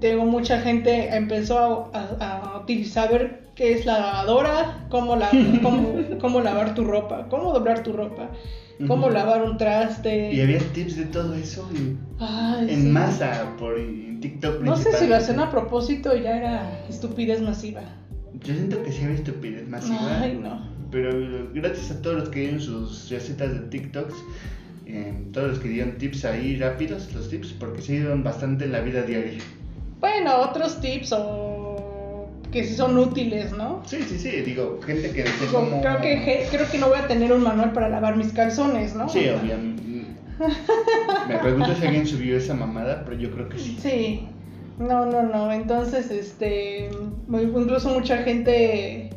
[0.00, 5.30] tengo mucha gente empezó a, a- a utilizar ver qué es la lavadora, cómo, la,
[5.62, 8.30] cómo, cómo lavar tu ropa, cómo doblar tu ropa,
[8.86, 10.32] cómo lavar un traste.
[10.32, 12.88] Y había tips de todo eso en, Ay, en sí.
[12.88, 14.62] masa por en TikTok.
[14.62, 17.82] No sé si lo hacían a propósito ya era estupidez masiva.
[18.44, 20.20] Yo siento que sí había estupidez masiva.
[20.20, 20.60] Ay, no.
[20.90, 24.14] Pero gracias a todos los que dieron sus recetas de TikToks,
[24.86, 28.72] eh, todos los que dieron tips ahí rápidos, los tips, porque se dieron bastante en
[28.72, 29.38] la vida diaria.
[30.02, 33.82] Bueno, otros tips o que sí son útiles, ¿no?
[33.86, 35.80] Sí, sí, sí, digo, gente que Digo, como...
[35.80, 39.08] creo, que, creo que no voy a tener un manual para lavar mis calzones, ¿no?
[39.08, 39.82] Sí, obviamente.
[41.28, 43.78] Me pregunto si alguien subió esa mamada, pero yo creo que sí.
[43.80, 44.28] Sí.
[44.78, 45.52] No, no, no.
[45.52, 46.90] Entonces, este,
[47.28, 49.10] incluso mucha gente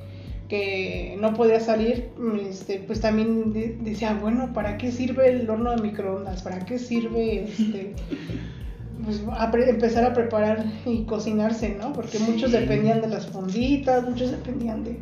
[0.48, 2.10] que no podía salir,
[2.48, 6.44] este, pues también de- decía, bueno, ¿para qué sirve el horno de microondas?
[6.44, 7.94] ¿Para qué sirve, este,
[9.04, 11.94] pues, a empezar a preparar y cocinarse, ¿no?
[11.94, 12.58] Porque muchos Sí.
[12.58, 15.00] dependían de las fonditas, muchos dependían de,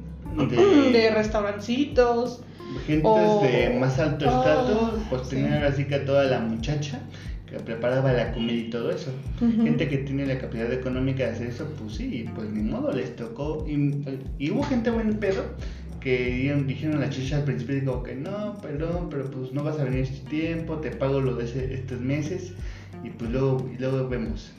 [0.48, 2.42] De, de restaurancitos.
[2.88, 5.36] gente o- de más alto estatus, pues sí.
[5.36, 7.00] tenían así que a toda la muchacha
[7.46, 9.12] que preparaba la comida y todo eso.
[9.40, 9.64] Ujú.
[9.64, 13.16] Gente que tiene la capacidad económica de hacer eso, pues sí, pues ni modo, les
[13.16, 13.64] tocó.
[13.70, 14.04] Y,
[14.40, 15.44] y hubo gente buen pedo
[16.00, 19.80] que dijeron a la chicha al principio digo que no, perdón, pero pues no vas
[19.80, 22.54] a venir este tiempo, te pago lo de ese- estos meses
[23.04, 24.52] y pues luego, y luego vemos.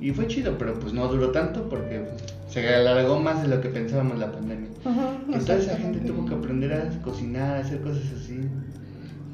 [0.00, 2.04] Y fue chido, pero pues no duró tanto porque
[2.48, 4.68] se alargó más de lo que pensábamos la pandemia.
[4.82, 6.00] Toda esa exactamente.
[6.00, 8.40] gente tuvo que aprender a cocinar, a hacer cosas así.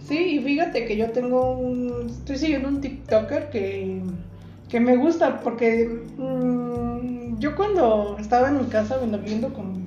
[0.07, 2.07] Sí, y fíjate que yo tengo un.
[2.09, 4.03] Estoy siguiendo un TikToker que,
[4.69, 5.89] que me gusta porque
[6.19, 9.87] mm, yo cuando estaba en mi casa viviendo con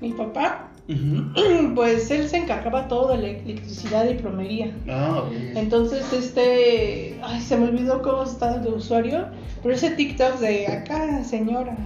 [0.00, 0.67] mi papá,
[1.74, 4.72] pues él se encargaba todo de la electricidad y plomería.
[4.88, 5.24] Ah.
[5.54, 7.18] Entonces, este.
[7.22, 9.26] Ay, se me olvidó cómo está el usuario.
[9.62, 11.76] Pero ese TikTok de acá, señora,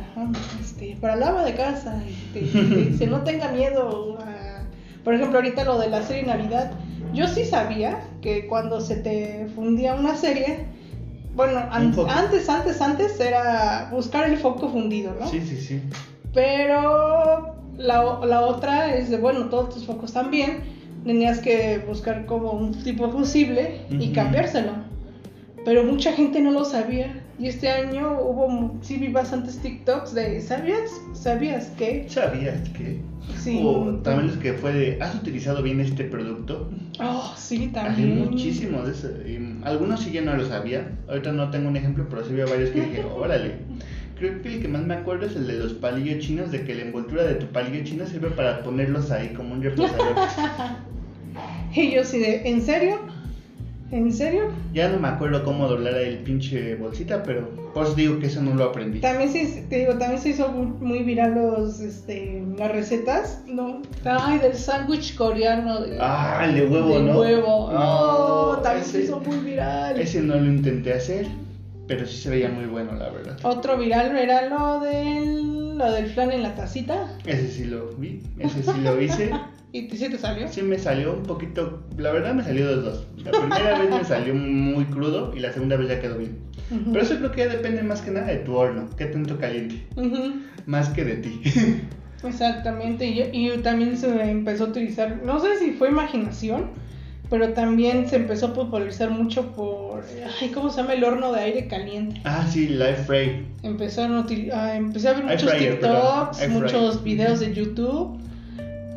[0.60, 4.18] este, para el ama de casa, este, no tenga miedo.
[4.20, 4.62] a-".
[5.02, 6.72] Por ejemplo, ahorita lo de la serie Navidad.
[7.12, 10.66] Yo sí sabía que cuando se te fundía una serie,
[11.34, 15.26] bueno, an- antes, antes, antes era buscar el foco fundido, ¿no?
[15.26, 15.82] Sí, sí, sí.
[16.32, 20.58] Pero la, la otra es de, bueno, todos tus focos también,
[21.04, 24.12] tenías que buscar como un tipo fusible y Ujú.
[24.14, 24.72] cambiárselo.
[25.64, 27.18] Pero mucha gente no lo sabía.
[27.38, 30.90] Y este año hubo, sí vi bastantes TikToks de, ¿sabías?
[31.14, 32.06] ¿Sabías que?
[32.08, 33.00] ¿Sabías que?
[33.38, 33.60] Sí.
[33.64, 36.68] O también los que fue de, ¿has utilizado bien este producto?
[37.00, 38.18] Oh, sí, Hay también.
[38.18, 39.10] muchísimos de esos.
[39.26, 40.98] y algunos sí yo no lo sabía.
[41.08, 43.56] Ahorita no tengo un ejemplo, pero sí veo varios que dije, órale.
[44.22, 46.76] Creo que el que más me acuerdo es el de los palillos chinos, de que
[46.76, 50.14] la envoltura de tu palillo chino sirve para ponerlos ahí como un reposador.
[51.74, 52.98] Y yo sí de, ¿en serio?
[53.90, 54.42] ¿En serio?
[54.72, 58.54] ya no me acuerdo cómo doblar el pinche bolsita, pero pues digo que eso no
[58.54, 59.00] lo aprendí.
[59.00, 63.82] También se, te digo, también se hizo muy, viral los, este, las recetas, ¿no?
[64.04, 65.80] Ay, del sándwich coreano.
[65.80, 67.18] De, Ah, el de huevo, de ¿no?
[67.18, 67.68] huevo.
[67.72, 69.98] Ah, no, también se ese- hizo muy viral.
[70.00, 71.26] Ese no lo intenté hacer,
[71.96, 73.38] pero sí se veía muy bueno, la verdad.
[73.42, 77.18] Otro viral era lo del, lo del flan en la tacita.
[77.26, 79.30] Ese sí lo vi, ese sí lo hice.
[79.72, 80.48] ¿Y sí te salió?
[80.48, 83.06] Sí me salió un poquito, la verdad me salió dos dos.
[83.24, 86.38] La primera vez me salió muy crudo y la segunda vez ya quedó bien.
[86.68, 89.86] Pero eso creo que ya depende más que nada de tu horno, qué tanto caliente,
[90.66, 91.42] más que de ti.
[92.24, 96.70] Exactamente, y, y también se empezó a utilizar, no sé si fue imaginación,
[97.32, 100.04] pero también se empezó a popularizar mucho por,
[100.42, 100.92] ay, ¿cómo se llama?
[100.92, 102.20] El horno de aire caliente.
[102.24, 103.46] ah, sí, Life Fray.
[103.62, 107.54] Empezaron a, util- a- empecé a ver Air muchos fryer, TikToks, air muchos videos de
[107.54, 108.18] YouTube,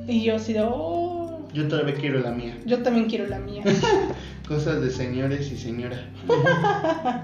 [0.09, 2.57] y yo así de, oh, Yo todavía quiero la mía.
[2.65, 3.63] yo también quiero la mía.
[4.49, 5.97] Cosas de señores y señora.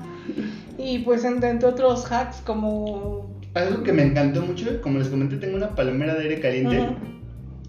[0.77, 3.29] y pues entre, entre otros hacks como...
[3.53, 6.87] Algo que me encantó mucho, como les comenté, tengo una palomera de aire caliente.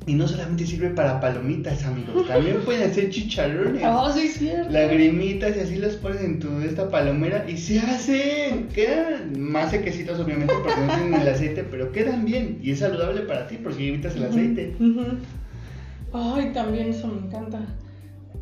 [0.07, 2.27] Y no solamente sirve para palomitas, amigos.
[2.27, 3.83] También pueden hacer chicharrones.
[3.87, 4.71] Oh, sí, es cierto.
[4.73, 8.69] Lagrimitas y así los pones en tu esta palomera y se hacen.
[8.75, 13.21] Quedan más sequecitos obviamente porque no tienen el aceite, pero quedan bien y es saludable
[13.23, 14.75] para ti porque evitas el aceite.
[16.13, 17.61] Ay, también eso me encanta.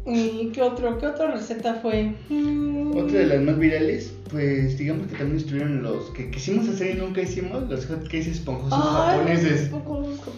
[0.06, 0.98] ¿Y qué otro?
[0.98, 2.14] ¿Qué otra receta fue?
[2.30, 6.96] Mm, Otra de las más virales, pues digamos que también estuvieron los que quisimos hacer
[6.96, 9.68] y nunca hicimos, los hot cakes esponjosos Ay, japoneses.
[9.68, 10.32] poco- poco-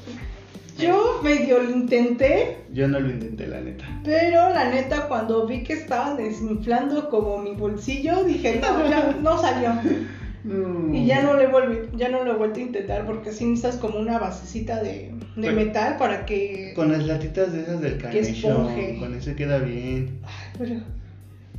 [0.83, 3.85] Yo medio lo intenté, Yo no lo intenté, la neta.
[4.05, 9.41] pero la neta cuando vi que estaban desinflando como mi bolsillo, dije, no, ya no
[9.41, 9.73] salió.
[10.45, 10.93] No.
[10.93, 13.77] Y ya no le volví, ya no lo he vuelto a intentar porque sí necesitas
[13.77, 16.73] como una basecita de, de Pero- metal para que...
[16.75, 20.19] Con las latitas de esas del Carnation, con eso queda bien.
[20.25, 20.75] Ay, pero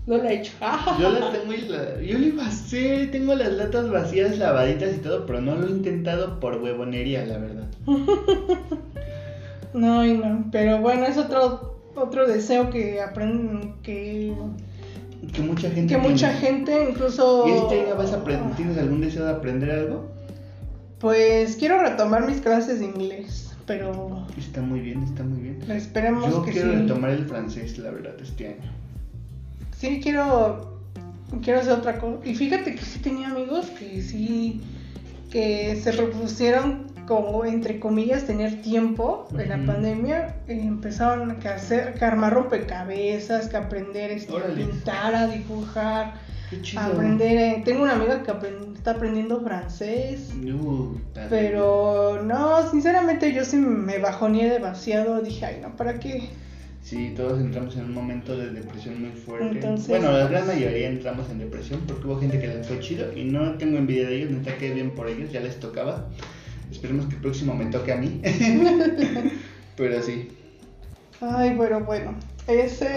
[0.05, 0.51] no lo he hecho.
[0.99, 4.95] Yo la tengo y la, yo lo iba a hacer, tengo las latas vacías, lavaditas
[4.95, 7.67] y todo, pero no lo he intentado por huevonería, la verdad.
[9.73, 14.33] No, y no, pero bueno, es otro otro deseo que aprenden que,
[15.33, 19.01] Que mucha gente que mucha gente incluso ¿Y este año vas a aprender, tienes algún
[19.01, 20.11] deseo de aprender algo?
[20.99, 25.61] pues quiero retomar mis clases de inglés, pero Está muy bien, está muy bien.
[25.71, 26.77] esperemos Yo que quiero sí.
[26.77, 28.71] retomar el francés, la verdad, este año.
[29.77, 30.79] Sí, quiero
[31.43, 32.17] quiero hacer otra cosa.
[32.23, 34.61] Y fíjate que sí tenía amigos que sí
[35.29, 41.93] que se propusieron como entre comillas tener tiempo en la pandemia y empezaron a hacer
[41.95, 46.13] que armar rompecabezas, que aprender este, a pintar, a dibujar.
[46.61, 46.83] Chido.
[46.83, 47.35] aprender.
[47.37, 50.29] eh, tengo una amiga que aprend- está aprendiendo francés.
[51.29, 55.19] Pero no, sinceramente yo sí me bajoneé demasiado.
[55.21, 56.29] Dije, ay, no, ¿para qué?
[56.83, 59.47] Sí, todos entramos en un momento de depresión muy fuerte.
[59.55, 63.11] Entonces- bueno, la gran mayoría entramos en depresión porque hubo gente que les fue chido
[63.17, 66.09] y no tengo envidia de ellos, neta que bien por ellos, ya les tocaba.
[66.71, 68.21] Esperemos que el próximo me toque a mí.
[69.75, 70.29] Pero sí.
[71.21, 72.13] Ay, pero bueno,
[72.47, 72.89] ese.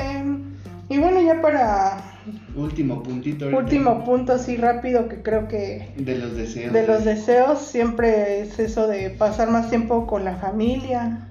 [0.89, 2.17] Y bueno, ya para
[2.55, 3.45] Último puntito.
[3.45, 3.63] ahorita.
[3.63, 6.73] último punto, así rápido, que creo que De los deseos.
[6.73, 11.29] de los deseos siempre es eso de pasar más tiempo con la familia.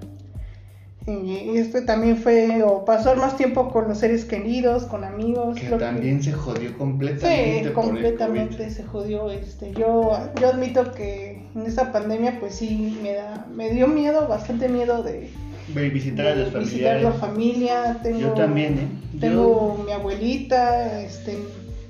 [1.06, 5.56] Y, esto también fue, o pasar más tiempo con los seres queridos, con amigos.
[5.56, 7.68] Que también se jodió completamente.
[7.68, 9.30] Sí, completamente se jodió.
[9.30, 14.28] Este, yo, yo admito que en esa pandemia, pues sí, me da, me dio miedo,
[14.28, 15.30] bastante miedo de,
[15.68, 17.02] Visitar a visitar familiares.
[17.02, 18.00] la familia.
[18.02, 18.88] Tengo, Yo también, ¿eh?
[19.14, 21.38] Yo- Tengo mi abuelita, este,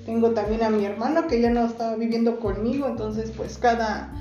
[0.07, 4.13] tengo también a mi hermano que ya no está viviendo conmigo, entonces pues cada,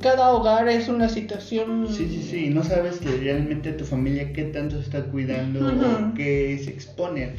[0.00, 1.86] cada hogar es una situación.
[1.88, 6.10] Sí, sí, sí, no sabes que realmente tu familia qué tanto se está cuidando Ujú.
[6.10, 7.34] o qué se exponen.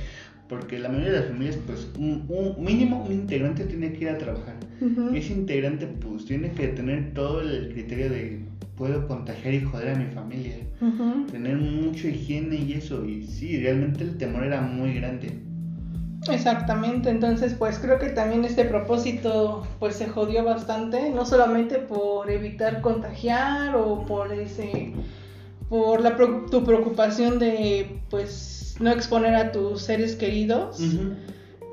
[0.50, 4.10] Porque la mayoría de las familias, pues, un, un mínimo, un integrante tiene que ir
[4.10, 4.56] a trabajar.
[5.14, 10.00] Ese integrante, pues, tiene que tener todo el criterio de puedo contagiar y joder a
[10.00, 10.56] mi familia.
[11.32, 13.06] Tener mucho higiene y eso.
[13.06, 15.38] Y sí, realmente el temor era muy grande.
[16.30, 22.30] Exactamente, entonces pues creo que también este propósito pues se jodió bastante, no solamente por
[22.30, 24.92] evitar contagiar o por ese
[25.70, 26.18] por la
[26.52, 30.82] tu preocupación de pues no exponer a tus seres queridos.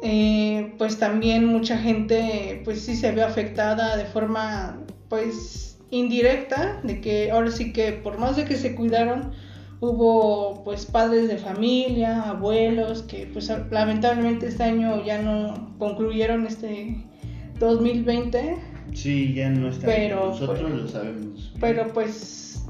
[0.03, 4.79] Eh, pues también mucha gente pues sí se ve afectada de forma
[5.09, 9.33] pues indirecta de que ahora sí que por más de que se cuidaron
[9.81, 16.97] hubo pues padres de familia, abuelos que pues lamentablemente este año ya no concluyeron este
[17.59, 18.57] 2020.
[18.93, 19.87] Sí, ya no está.
[19.87, 21.53] Pero, Nosotros pues, lo sabemos.
[21.61, 22.65] Pero pues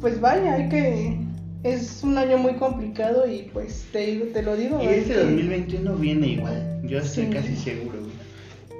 [0.00, 1.27] pues vaya, hay que
[1.62, 4.80] es un año muy complicado y pues te, te lo digo.
[4.82, 7.98] Y este 2021 viene igual, yo estoy casi seguro.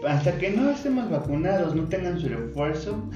[0.07, 3.11] Hasta que no estemos vacunados, no tengan su refuerzo,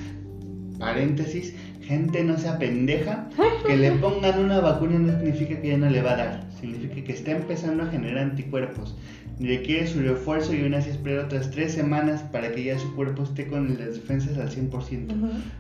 [0.79, 3.29] paréntesis, gente no sea pendeja,
[3.67, 7.05] que le pongan una vacuna no significa que ya no le va a dar, significa
[7.05, 8.97] que está empezando a generar anticuerpos.
[9.39, 13.23] Requiere su refuerzo y aún así espera otras tres semanas para que ya su cuerpo
[13.23, 15.15] esté con las defensas al 100%.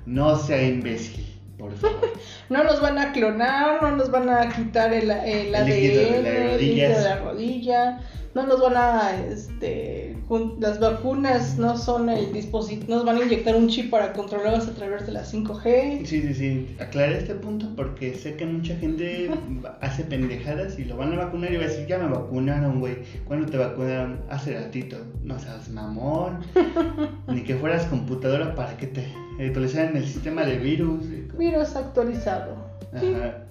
[0.06, 1.24] No sea imbécil.
[1.62, 2.10] Por favor.
[2.50, 7.16] no nos van a clonar, no nos van a quitar el, el, ADN, de la
[7.20, 8.00] rodilla
[8.34, 10.16] no nos van a, este,
[10.58, 14.74] las vacunas no son el dispositivo, nos van a inyectar un chip para controlarlas a
[14.74, 16.06] través de la 5G.
[16.06, 19.30] Sí, sí, sí, aclaré este punto porque sé que mucha gente
[19.80, 22.98] hace pendejadas y lo van a vacunar y va a decir, ya me vacunaron, güey,
[23.26, 24.20] ¿cuándo te vacunaron?
[24.30, 26.38] Hace ratito, no seas mamón,
[27.28, 29.06] ni que fueras computadora para que te
[29.40, 31.04] actualizaran el sistema de virus.
[31.36, 32.56] Virus actualizado.
[32.92, 33.42] Ajá.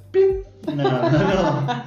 [0.68, 1.84] No, no, no.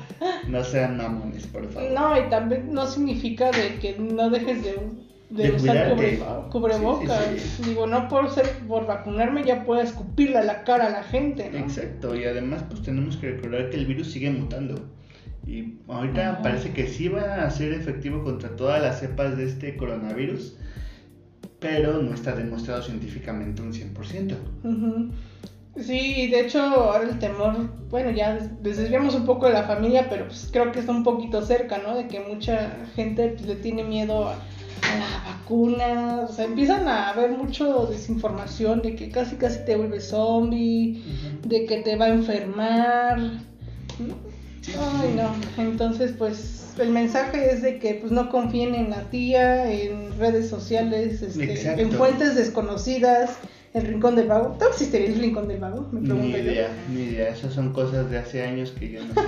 [0.48, 1.90] No sean mamones, por favor.
[1.90, 4.74] No, y también no significa de que no dejes de,
[5.30, 5.96] de, usar
[6.50, 7.58] cubrebocas.
[7.64, 11.50] Digo, no por ser, por vacunarme ya puedo escupirle a la cara a la gente,
[11.50, 11.58] ¿no?
[11.58, 14.80] Exacto, y además pues tenemos que recordar que el virus sigue mutando.
[15.46, 19.76] Y ahorita parece que sí va a ser efectivo contra todas las cepas de este
[19.76, 20.56] coronavirus,
[21.64, 24.36] pero no está demostrado científicamente un 100%.
[24.64, 25.10] Uh
[25.76, 30.26] Sí, de hecho, ahora el temor, bueno, ya desviamos un poco de la familia, pero
[30.26, 31.96] pues creo que está un poquito cerca, ¿no?
[31.96, 37.08] De que mucha gente pues, le tiene miedo a, la vacuna, o sea, empiezan a
[37.08, 41.02] haber mucho desinformación de que casi casi te vuelves zombie,
[41.42, 43.18] de que te va a enfermar.
[43.98, 45.34] Ay, no.
[45.60, 50.48] Entonces, pues el mensaje es de que pues no confíen en la tía, en redes
[50.48, 53.38] sociales, este, en fuentes desconocidas
[53.74, 54.54] el Rincón del Vago.
[54.56, 55.88] ¿Todo existiría el Rincón del Vago?
[55.90, 57.28] Me pregunto ni idea, ni idea.
[57.30, 59.20] Esas son cosas de hace años que yo no sé.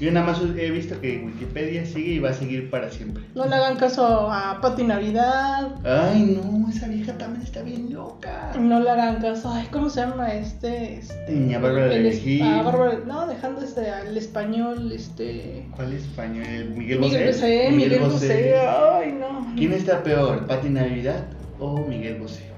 [0.04, 3.22] yo nada más he visto que Wikipedia sigue y va a seguir para siempre.
[3.34, 5.74] No le hagan caso a Pati Navidad.
[5.84, 8.52] Ay, no, esa vieja también está bien loca.
[8.60, 9.50] No le hagan caso.
[9.50, 10.96] Ay, ¿cómo se llama este?
[10.96, 15.66] este Niña Bárbara de ah, Bárbara, no, dejando este, al español, este...
[15.74, 16.74] ¿Cuál español?
[16.76, 17.10] Miguel Bosé.
[17.10, 18.58] Miguel Bosé, Miguel Bosé.
[18.58, 19.54] Ay, no.
[19.56, 21.24] ¿Quién está peor, Pati Navidad
[21.58, 22.50] o Miguel Bosé?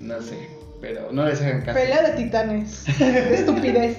[0.00, 0.48] No sé,
[0.80, 1.78] pero no les hagan caso.
[1.78, 2.88] Pelea de titanes.
[3.00, 3.98] Estupidez.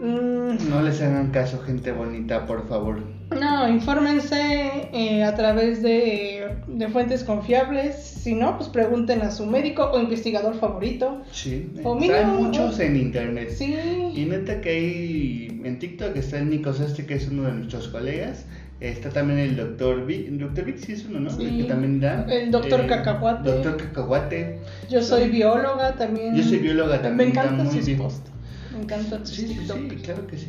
[0.00, 0.70] Mm.
[0.70, 3.02] No les hagan caso, gente bonita, por favor.
[3.38, 7.96] No, infórmense eh, a través de, de, fuentes confiables.
[7.96, 11.22] Si no, pues pregunten a su médico o investigador favorito.
[11.32, 13.50] Sí, o hay muchos en internet.
[13.50, 13.76] Sí.
[14.14, 17.88] Y neta que hay en TikTok está el Nico Este, que es uno de nuestros
[17.88, 18.46] colegas.
[18.80, 21.30] Está también el doctor Vic, el doctor Vic sí es uno, ¿no?
[21.38, 22.24] El que también da.
[22.24, 23.50] El doctor eh, Cacahuate.
[23.50, 24.58] Doctor Cacahuate.
[24.88, 26.34] Yo soy bióloga también.
[26.34, 27.16] Yo soy bióloga también.
[27.16, 28.30] Me encanta sus posts.
[28.72, 30.48] Me encanta sus sí, sí, sí, claro que sí.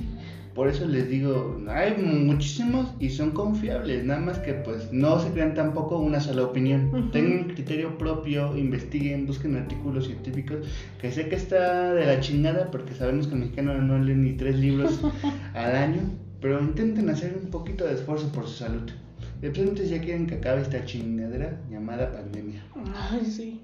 [0.53, 5.29] Por eso les digo, hay muchísimos y son confiables, nada más que pues no se
[5.29, 7.09] crean tampoco una sola opinión.
[7.13, 10.67] Tengan un criterio propio, investiguen, busquen artículos científicos,
[10.99, 14.33] que sé que está de la chingada porque sabemos que el mexicano no lee ni
[14.33, 14.99] tres libros
[15.53, 16.01] al año,
[16.41, 18.89] pero intenten hacer un poquito de esfuerzo por su salud.
[19.41, 22.63] De pronto ya quieren que acabe esta chingadera llamada pandemia.
[22.95, 23.61] Ay, sí.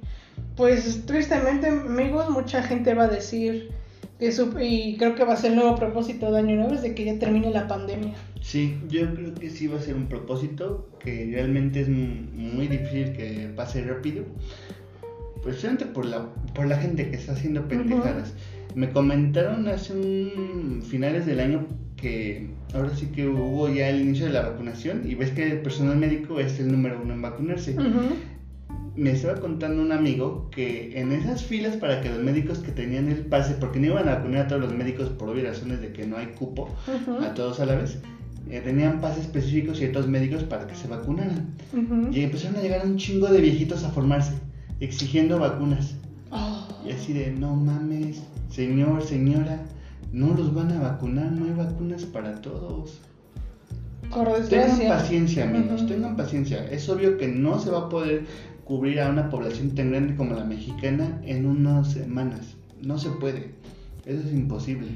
[0.56, 3.70] Pues tristemente, amigos, mucha gente va a decir
[4.20, 6.82] que su, y creo que va a ser el nuevo propósito de año nuevo es
[6.82, 8.14] de que ya termine la pandemia.
[8.42, 13.14] Sí, yo creo que sí va a ser un propósito que realmente es muy difícil
[13.14, 14.24] que pase rápido.
[15.44, 18.34] Precisamente por la, por la gente que está haciendo pendejadas.
[18.74, 21.68] Me comentaron hace un finales del año
[21.98, 25.62] que ahora sí que hubo ya el inicio de la vacunación y ves que el
[25.62, 27.76] personal médico es el número uno en vacunarse.
[28.96, 33.10] Me estaba contando un amigo que en esas filas para que los médicos que tenían
[33.10, 35.92] el pase, porque no iban a vacunar a todos los médicos por obvias razones de
[35.92, 36.74] que no hay cupo
[37.22, 38.00] a todos a la vez,
[38.50, 41.54] eh, tenían pases específicos ciertos médicos para que se vacunaran.
[42.12, 44.34] Y empezaron a llegar un chingo de viejitos a formarse,
[44.80, 45.96] exigiendo vacunas.
[46.32, 46.68] Oh.
[46.86, 49.64] Y así de, no mames, señor, señora,
[50.18, 53.00] no los van a vacunar, no hay vacunas para todos.
[54.10, 56.66] Por Tengan paciencia, amigos, tengan paciencia.
[56.72, 58.24] Es obvio que no se va a poder
[58.64, 62.56] cubrir a una población tan grande como la mexicana en unas semanas.
[62.82, 63.52] No se puede.
[64.06, 64.88] Eso es imposible.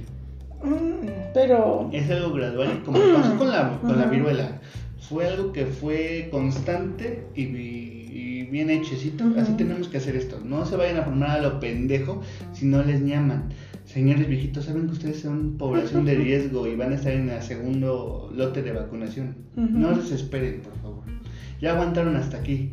[0.64, 4.60] Mm, Pero Es algo gradual y como pasó con la, con la viruela.
[5.08, 9.26] Fue algo que fue constante y, y bien hechecito.
[9.38, 10.40] Así tenemos que hacer esto.
[10.44, 12.22] No se vayan a formar a lo pendejo
[12.54, 13.50] si no les llaman.
[13.94, 17.42] Señores viejitos, saben que ustedes son población de riesgo y van a estar en el
[17.42, 19.36] segundo lote de vacunación.
[19.58, 19.68] Ujú.
[19.70, 21.04] No desesperen, por favor.
[21.62, 22.72] Ya aguantaron hasta aquí.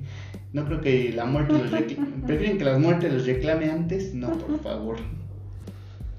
[0.52, 2.08] No creo que la muerte los reclame.
[2.26, 4.14] ¿Prefieren que la muerte los reclame antes?
[4.14, 4.96] No, por favor.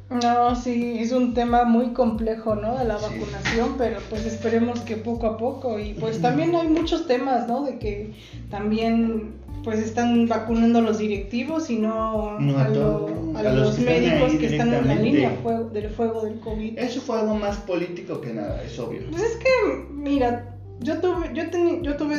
[0.09, 2.77] no, sí, es un tema muy complejo, ¿no?
[2.77, 3.05] De la Sí.
[3.09, 5.79] vacunación, pero pues esperemos que poco a poco.
[5.79, 7.63] Y pues también hay muchos temas, ¿no?
[7.63, 8.13] De que
[8.49, 9.33] también
[9.63, 13.77] pues están vacunando a los directivos y no, No a a, lo- a a los
[13.79, 16.77] médicos que están en la línea fuego- del fuego del COVID.
[16.77, 19.01] Eso fue algo más político que nada, es obvio.
[19.11, 22.15] Pues es que, mira, yo tuve, yo teni- yo tuve,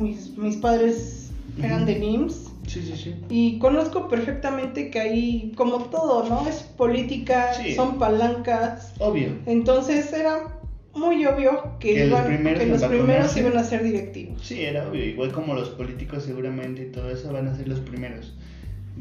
[0.00, 1.30] mis, mis padres
[1.62, 3.14] eran de NIMS Sí, sí, sí.
[3.28, 6.48] y conozco perfectamente que ahí, como todo, ¿no?
[6.48, 7.74] Es política, Sí.
[7.74, 9.28] son palancas, Obvio.
[9.46, 10.53] entonces era
[10.94, 14.40] muy obvio que, Que los primeros que los primeros iban a ser directivos.
[14.42, 15.04] Sí, era obvio.
[15.04, 18.34] Igual como los políticos seguramente y todo eso van a ser los primeros.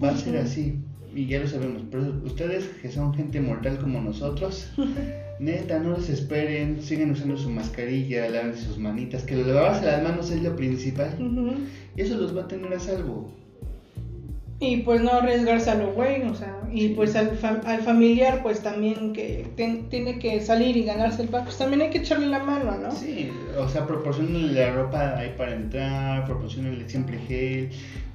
[0.01, 0.75] Va a ser así.
[1.15, 1.83] Y ya lo sabemos.
[1.91, 4.71] Pero ustedes que son gente mortal como nosotros,
[5.39, 6.81] neta, no desesperen.
[6.81, 9.23] Sigan usando su mascarilla, laven sus manitas.
[9.23, 11.15] Que lo lavarse las manos es lo principal.
[11.95, 13.31] Y eso los va a tener a salvo.
[14.59, 18.41] Y pues no arriesgarse a lo güey, o sea, y pues al, fam- al familiar
[18.43, 21.97] pues también que ten- tiene que salir y ganarse el pan, pues también hay que
[21.97, 22.91] echarle la mano, ¿no?
[22.91, 23.29] Sí,
[23.59, 27.71] o sea, proporcionenle la ropa ahí para entrar, proporcionenle siempre gel,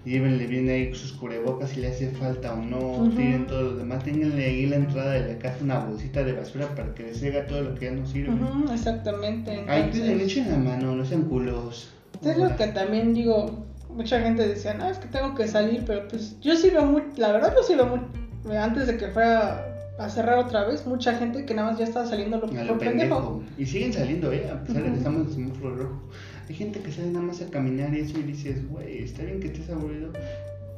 [0.07, 3.11] llévenle bien ahí sus cubrebocas si le hace falta o no, Ujú.
[3.11, 6.69] tiren todo lo demás, ténganle ahí la entrada de la casa una bolsita de basura
[6.75, 8.33] para que les haga todo lo que ya no sirve.
[8.73, 9.51] Exactamente.
[9.69, 11.91] Ay, entonces- cuiden, echen la mano, no sean culos.
[12.25, 13.67] Es lo que también digo,
[13.99, 17.03] mucha gente decía, no, es que tengo que salir, pero pues yo sí veo muy,
[17.17, 19.67] la verdad yo sí veo muy, antes de que fuera
[19.99, 23.43] a cerrar otra vez, mucha gente que nada más ya estaba saliendo lo, lo pendejo.
[23.59, 24.49] Y siguen saliendo, ¿eh?
[24.49, 26.03] A pesar de que estamos en semáforo rojo.
[26.49, 29.41] Hay gente que sale nada más a caminar y eso y dices, güey, está bien
[29.41, 30.13] que estés aburrido.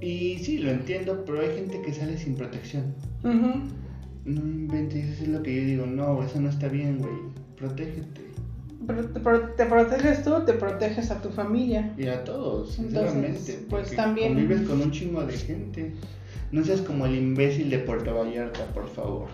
[0.01, 2.95] Y sí, lo entiendo, pero hay gente que sale sin protección.
[3.23, 3.61] Ujú.
[4.25, 7.13] No inventes, eso es lo que yo digo, no, eso no está bien, güey.
[7.59, 8.30] Protégete.
[8.87, 11.93] Te, pro- te proteges tú, te proteges a tu familia.
[11.99, 13.67] Y a todos, Entonces, sinceramente.
[13.69, 15.93] pues, también- Convives con un chingo de gente.
[16.51, 19.29] No seas como el imbécil de Puerto Vallarta, por favor.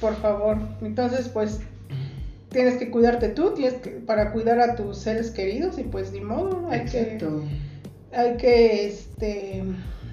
[0.00, 0.56] Por favor.
[0.80, 1.60] Entonces, pues
[2.50, 6.20] tienes que cuidarte tú, tienes que para cuidar a tus seres queridos y pues ni
[6.20, 7.18] modo, hay que
[8.14, 9.62] hay que este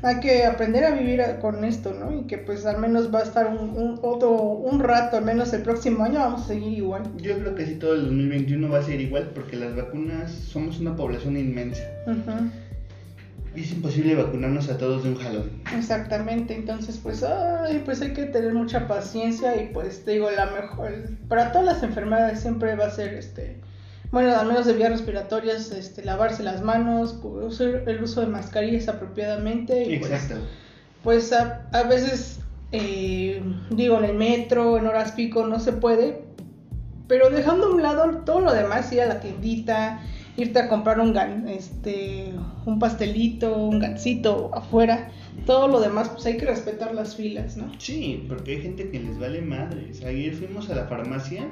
[0.02, 2.18] hay que aprender a vivir con esto, ¿no?
[2.18, 5.52] Y que pues al menos va a estar un, un otro un rato, al menos
[5.54, 7.04] el próximo año vamos a seguir igual.
[7.18, 10.80] Yo creo que sí, todo el 2021 va a ser igual porque las vacunas somos
[10.80, 11.84] una población inmensa.
[13.56, 15.50] Y es imposible vacunarnos a todos de un jalón.
[15.76, 20.45] Exactamente, entonces pues ay, pues hay que tener mucha paciencia y pues te digo la
[20.45, 23.58] mejor para todas las enfermedades siempre va a ser este
[24.12, 27.20] bueno, al menos de vías respiratorias, este, lavarse las manos,
[27.86, 30.45] el uso de mascarillas apropiadamente y pues, Exacto.
[31.03, 32.39] pues a, a veces
[32.72, 36.24] eh, digo en el metro, en horas pico no se puede,
[37.07, 40.01] pero dejando a un lado todo lo demás, ir a la tiendita,
[40.38, 42.34] irte a comprar un gan, este
[42.66, 45.12] un pastelito, un gansito afuera,
[45.45, 47.72] todo lo demás pues hay que respetar las filas, ¿no?
[47.80, 50.03] Sí, porque hay gente que les vale madres.
[50.03, 51.47] Ayer fuimos a la farmacia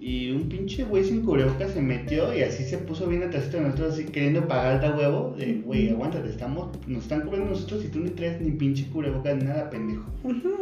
[0.00, 3.60] y un pinche güey sin cubrebocas se metió y así se puso bien atrás de
[3.60, 5.34] nosotros, así queriendo pagar de huevo.
[5.36, 9.36] De güey, aguántate, estamos, nos están cubriendo nosotros y tú ni traes ni pinche cubrebocas,
[9.36, 10.04] ni nada, pendejo.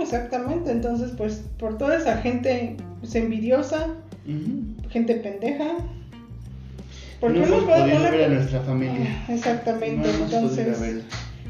[0.01, 3.95] Exactamente, entonces pues por toda esa gente pues, envidiosa,
[4.89, 5.77] gente pendeja.
[7.21, 9.25] No qué hemos podido ver a nuestra familia.
[9.29, 11.03] Ah, Exactamente, No entonces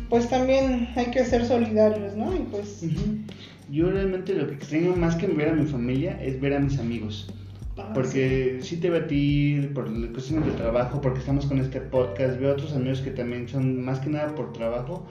[0.08, 2.34] pues también hay que ser solidarios, ¿no?
[2.34, 2.82] Y pues.
[3.70, 6.78] Yo realmente lo que extraño más que ver a mi familia es ver a mis
[6.78, 7.28] amigos.
[7.78, 11.80] Ah, Porque sí te veo a ti por cuestiones de trabajo, porque estamos con este
[11.80, 15.04] podcast, veo otros amigos que también son más que nada por trabajo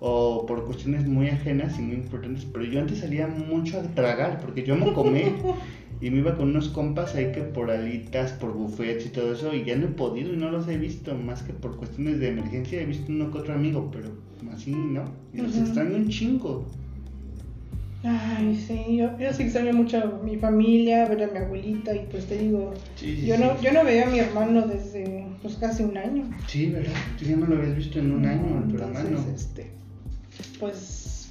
[0.00, 4.40] o por cuestiones muy ajenas y muy importantes, pero yo antes salía mucho a tragar,
[4.40, 5.32] porque yo amo comer
[6.00, 9.54] y me iba con unos compas ahí que por alitas, por buffets y todo eso,
[9.54, 12.28] y ya no he podido y no los he visto, más que por cuestiones de
[12.28, 14.08] emergencia he visto uno que otro amigo, pero
[14.50, 15.04] así no,
[15.34, 15.60] y los Ujú.
[15.60, 16.64] extraño un chingo.
[18.02, 22.06] Ay, sí, yo, yo sí extraño mucho a mi familia, ver a mi abuelita y
[22.10, 23.42] pues te digo, Sí, yo sí.
[23.42, 26.30] no, yo no veía a mi hermano desde pues casi un año.
[26.46, 26.92] Sí, ¿verdad?
[27.18, 29.26] Tú ya no lo habías visto en un año, tu Entonces, hermano.
[29.34, 29.70] este,
[30.58, 31.30] pues,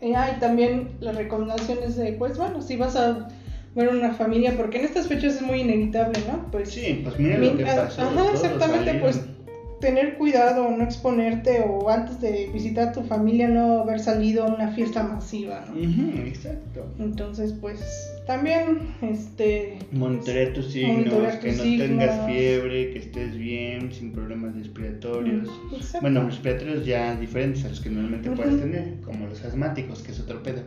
[0.00, 3.28] y hay también las recomendaciones de, pues bueno, si vas a
[3.74, 6.50] ver una familia, porque en estas fechas es muy inevitable, ¿no?
[6.50, 8.00] Pues sí, pues mira lo que pasó.
[8.02, 9.20] Ajá, exactamente, pues
[9.80, 14.54] tener cuidado, no exponerte o antes de visitar a tu familia no haber salido a
[14.54, 15.78] una fiesta masiva, ¿no?
[16.22, 16.86] exacto.
[16.98, 17.80] Entonces, pues
[18.26, 25.48] también este monitorear tus signos, que no tengas fiebre, que estés bien, sin problemas respiratorios.
[26.00, 30.20] Bueno, respiratorios ya diferentes a los que normalmente puedes tener, como los asmáticos, que es
[30.20, 30.62] otro pedo.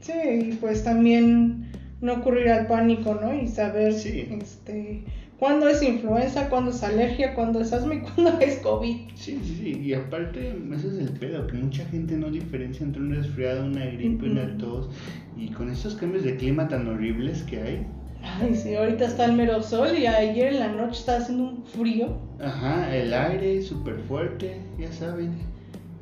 [0.00, 1.66] Sí, y pues también
[2.00, 3.34] no ocurrir al pánico, ¿no?
[3.34, 5.02] Y saber este
[5.38, 8.96] cuándo es influenza, cuándo es alergia, cuándo es asma y cuándo es COVID.
[9.14, 9.80] Sí, sí, sí.
[9.80, 13.84] Y aparte, ese es el pedo, que mucha gente no diferencia entre un resfriado, una
[13.86, 14.88] gripe, una tos.
[15.36, 17.86] Y con estos cambios de clima tan horribles que hay.
[18.22, 21.64] Ay, sí, ahorita está el mero sol y ayer en la noche estaba haciendo un
[21.64, 22.18] frío.
[22.40, 25.32] Ajá, el aire súper fuerte, ya saben.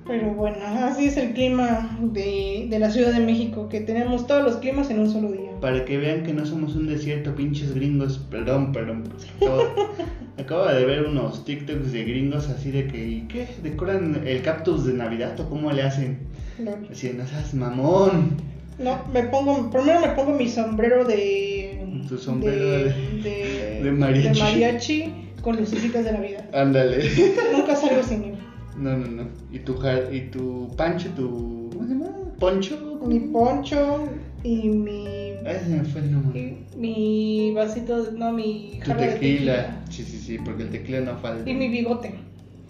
[0.07, 4.44] Pero bueno, así es el clima de, de, la Ciudad de México, que tenemos todos
[4.44, 5.50] los climas en un solo día.
[5.61, 8.18] Para que vean que no somos un desierto, pinches gringos.
[8.30, 9.04] Perdón, perdón.
[10.38, 13.48] Acabo, de ver unos TikToks de gringos así de que, ¿y qué?
[13.62, 16.18] ¿Decoran el cactus de Navidad o cómo le hacen?
[16.59, 16.76] No.
[16.76, 18.36] No seas mamón.
[18.78, 21.82] No, me pongo, primero me pongo mi sombrero de...
[22.09, 22.92] Tu sombrero de,
[23.22, 24.28] de, de, mariachi.
[24.28, 26.44] de mariachi con lucecitas de Navidad.
[26.52, 27.09] Ándale.
[27.52, 28.32] Nunca salgo sin él.
[28.78, 29.28] No, no, no.
[29.50, 29.78] ¿Y tu,
[30.12, 31.70] y tu pancho, tu.
[31.72, 32.10] ¿Cómo se llama?
[32.38, 33.00] ¿Poncho?
[33.06, 34.08] Mi poncho
[34.42, 35.06] y mi.
[35.46, 36.58] Ese me fue el nombre.
[36.76, 39.82] mi vasito, no, mi tu tequila.
[39.88, 41.48] Sí, sí, sí, porque el tequila no falta.
[41.48, 42.14] Y mi bigote.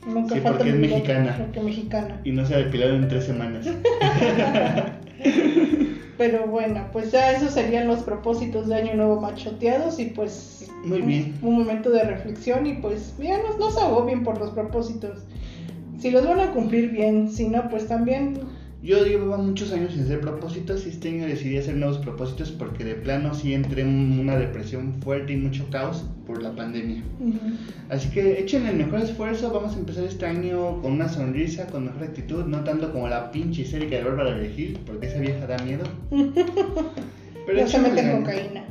[0.07, 1.37] Nunca sí, falta porque es mexicana.
[1.39, 2.21] Porque mexicana.
[2.25, 3.67] Y no se ha depilado en tres semanas.
[6.19, 11.03] Pero bueno, pues ya esos serían los propósitos de Año Nuevo machoteados y pues Muy
[11.03, 11.35] bien.
[11.43, 15.25] Un, momento de reflexión y pues ya no, no se agobien por los propósitos
[15.99, 18.39] si los van a cumplir bien, si no, pues también...
[18.83, 22.85] Yo llevaba muchos años sin hacer propósitos y este año decidí hacer nuevos propósitos porque
[22.85, 27.03] de plano sí entré en una depresión fuerte y mucho caos por la pandemia.
[27.89, 31.87] Así que echen el mejor esfuerzo, vamos a empezar este año con una sonrisa, con
[31.87, 35.47] mejor actitud, no tanto como la pinche histérica de Bárbara de Gil, porque esa vieja
[35.49, 35.85] da miedo.
[37.47, 38.65] Pero no se mete cocaína.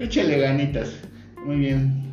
[0.00, 0.96] Échale ganitas.
[1.44, 2.03] Muy bien.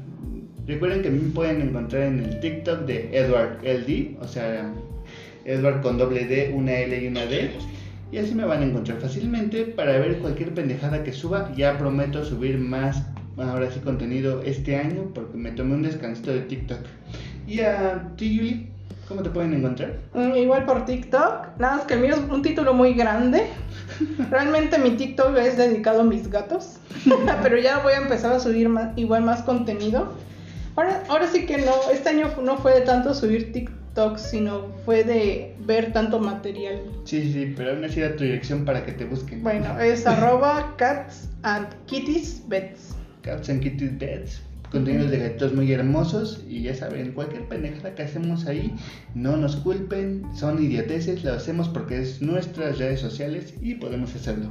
[0.68, 4.72] Recuerden que me pueden encontrar en el TikTok de Edward LD, o sea,
[5.46, 7.52] Edward con doble D, una L y una D.
[8.12, 11.52] Y así me van a encontrar fácilmente para ver cualquier pendejada que suba.
[11.56, 13.04] Ya prometo subir más,
[13.38, 16.80] ahora sí, contenido este año porque me tomé un descansito de TikTok.
[17.48, 18.68] Y a ti, Yuli,
[19.08, 19.98] ¿cómo te pueden encontrar?
[20.14, 21.58] Mm, igual por TikTok.
[21.58, 23.48] Nada más que el mío es un título muy grande.
[24.30, 26.80] Realmente mi TikTok es dedicado a mis gatos.
[27.42, 30.14] Pero ya voy a empezar a subir más, igual más contenido.
[30.76, 35.04] Ahora, ahora sí que no, este año no fue de tanto subir TikTok, sino fue
[35.04, 36.82] de ver tanto material.
[37.04, 39.44] Sí, sí, pero aún así da tu dirección para que te busquen.
[39.44, 42.96] Bueno, es arroba cats and kitties beds.
[43.22, 44.42] Cats and kitties beds.
[44.72, 48.74] Contenidos de gatitos muy hermosos y ya saben, cualquier pendejada que hacemos ahí,
[49.16, 54.50] no nos culpen, son idioteces, lo hacemos porque es nuestras redes sociales y podemos hacerlo.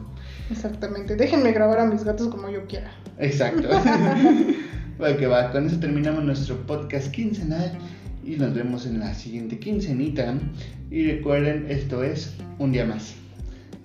[0.51, 2.93] Exactamente, déjenme grabar a mis gatos como yo quiera.
[3.18, 3.68] Exacto.
[5.01, 7.73] Bueno, que va, con eso terminamos nuestro podcast quincenal
[8.23, 10.35] y nos vemos en la siguiente quincenita.
[10.91, 13.14] Y recuerden, esto es un día más.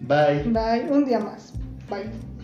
[0.02, 0.44] Bye.
[0.44, 1.54] Bye, un día más.
[1.90, 2.35] Bye.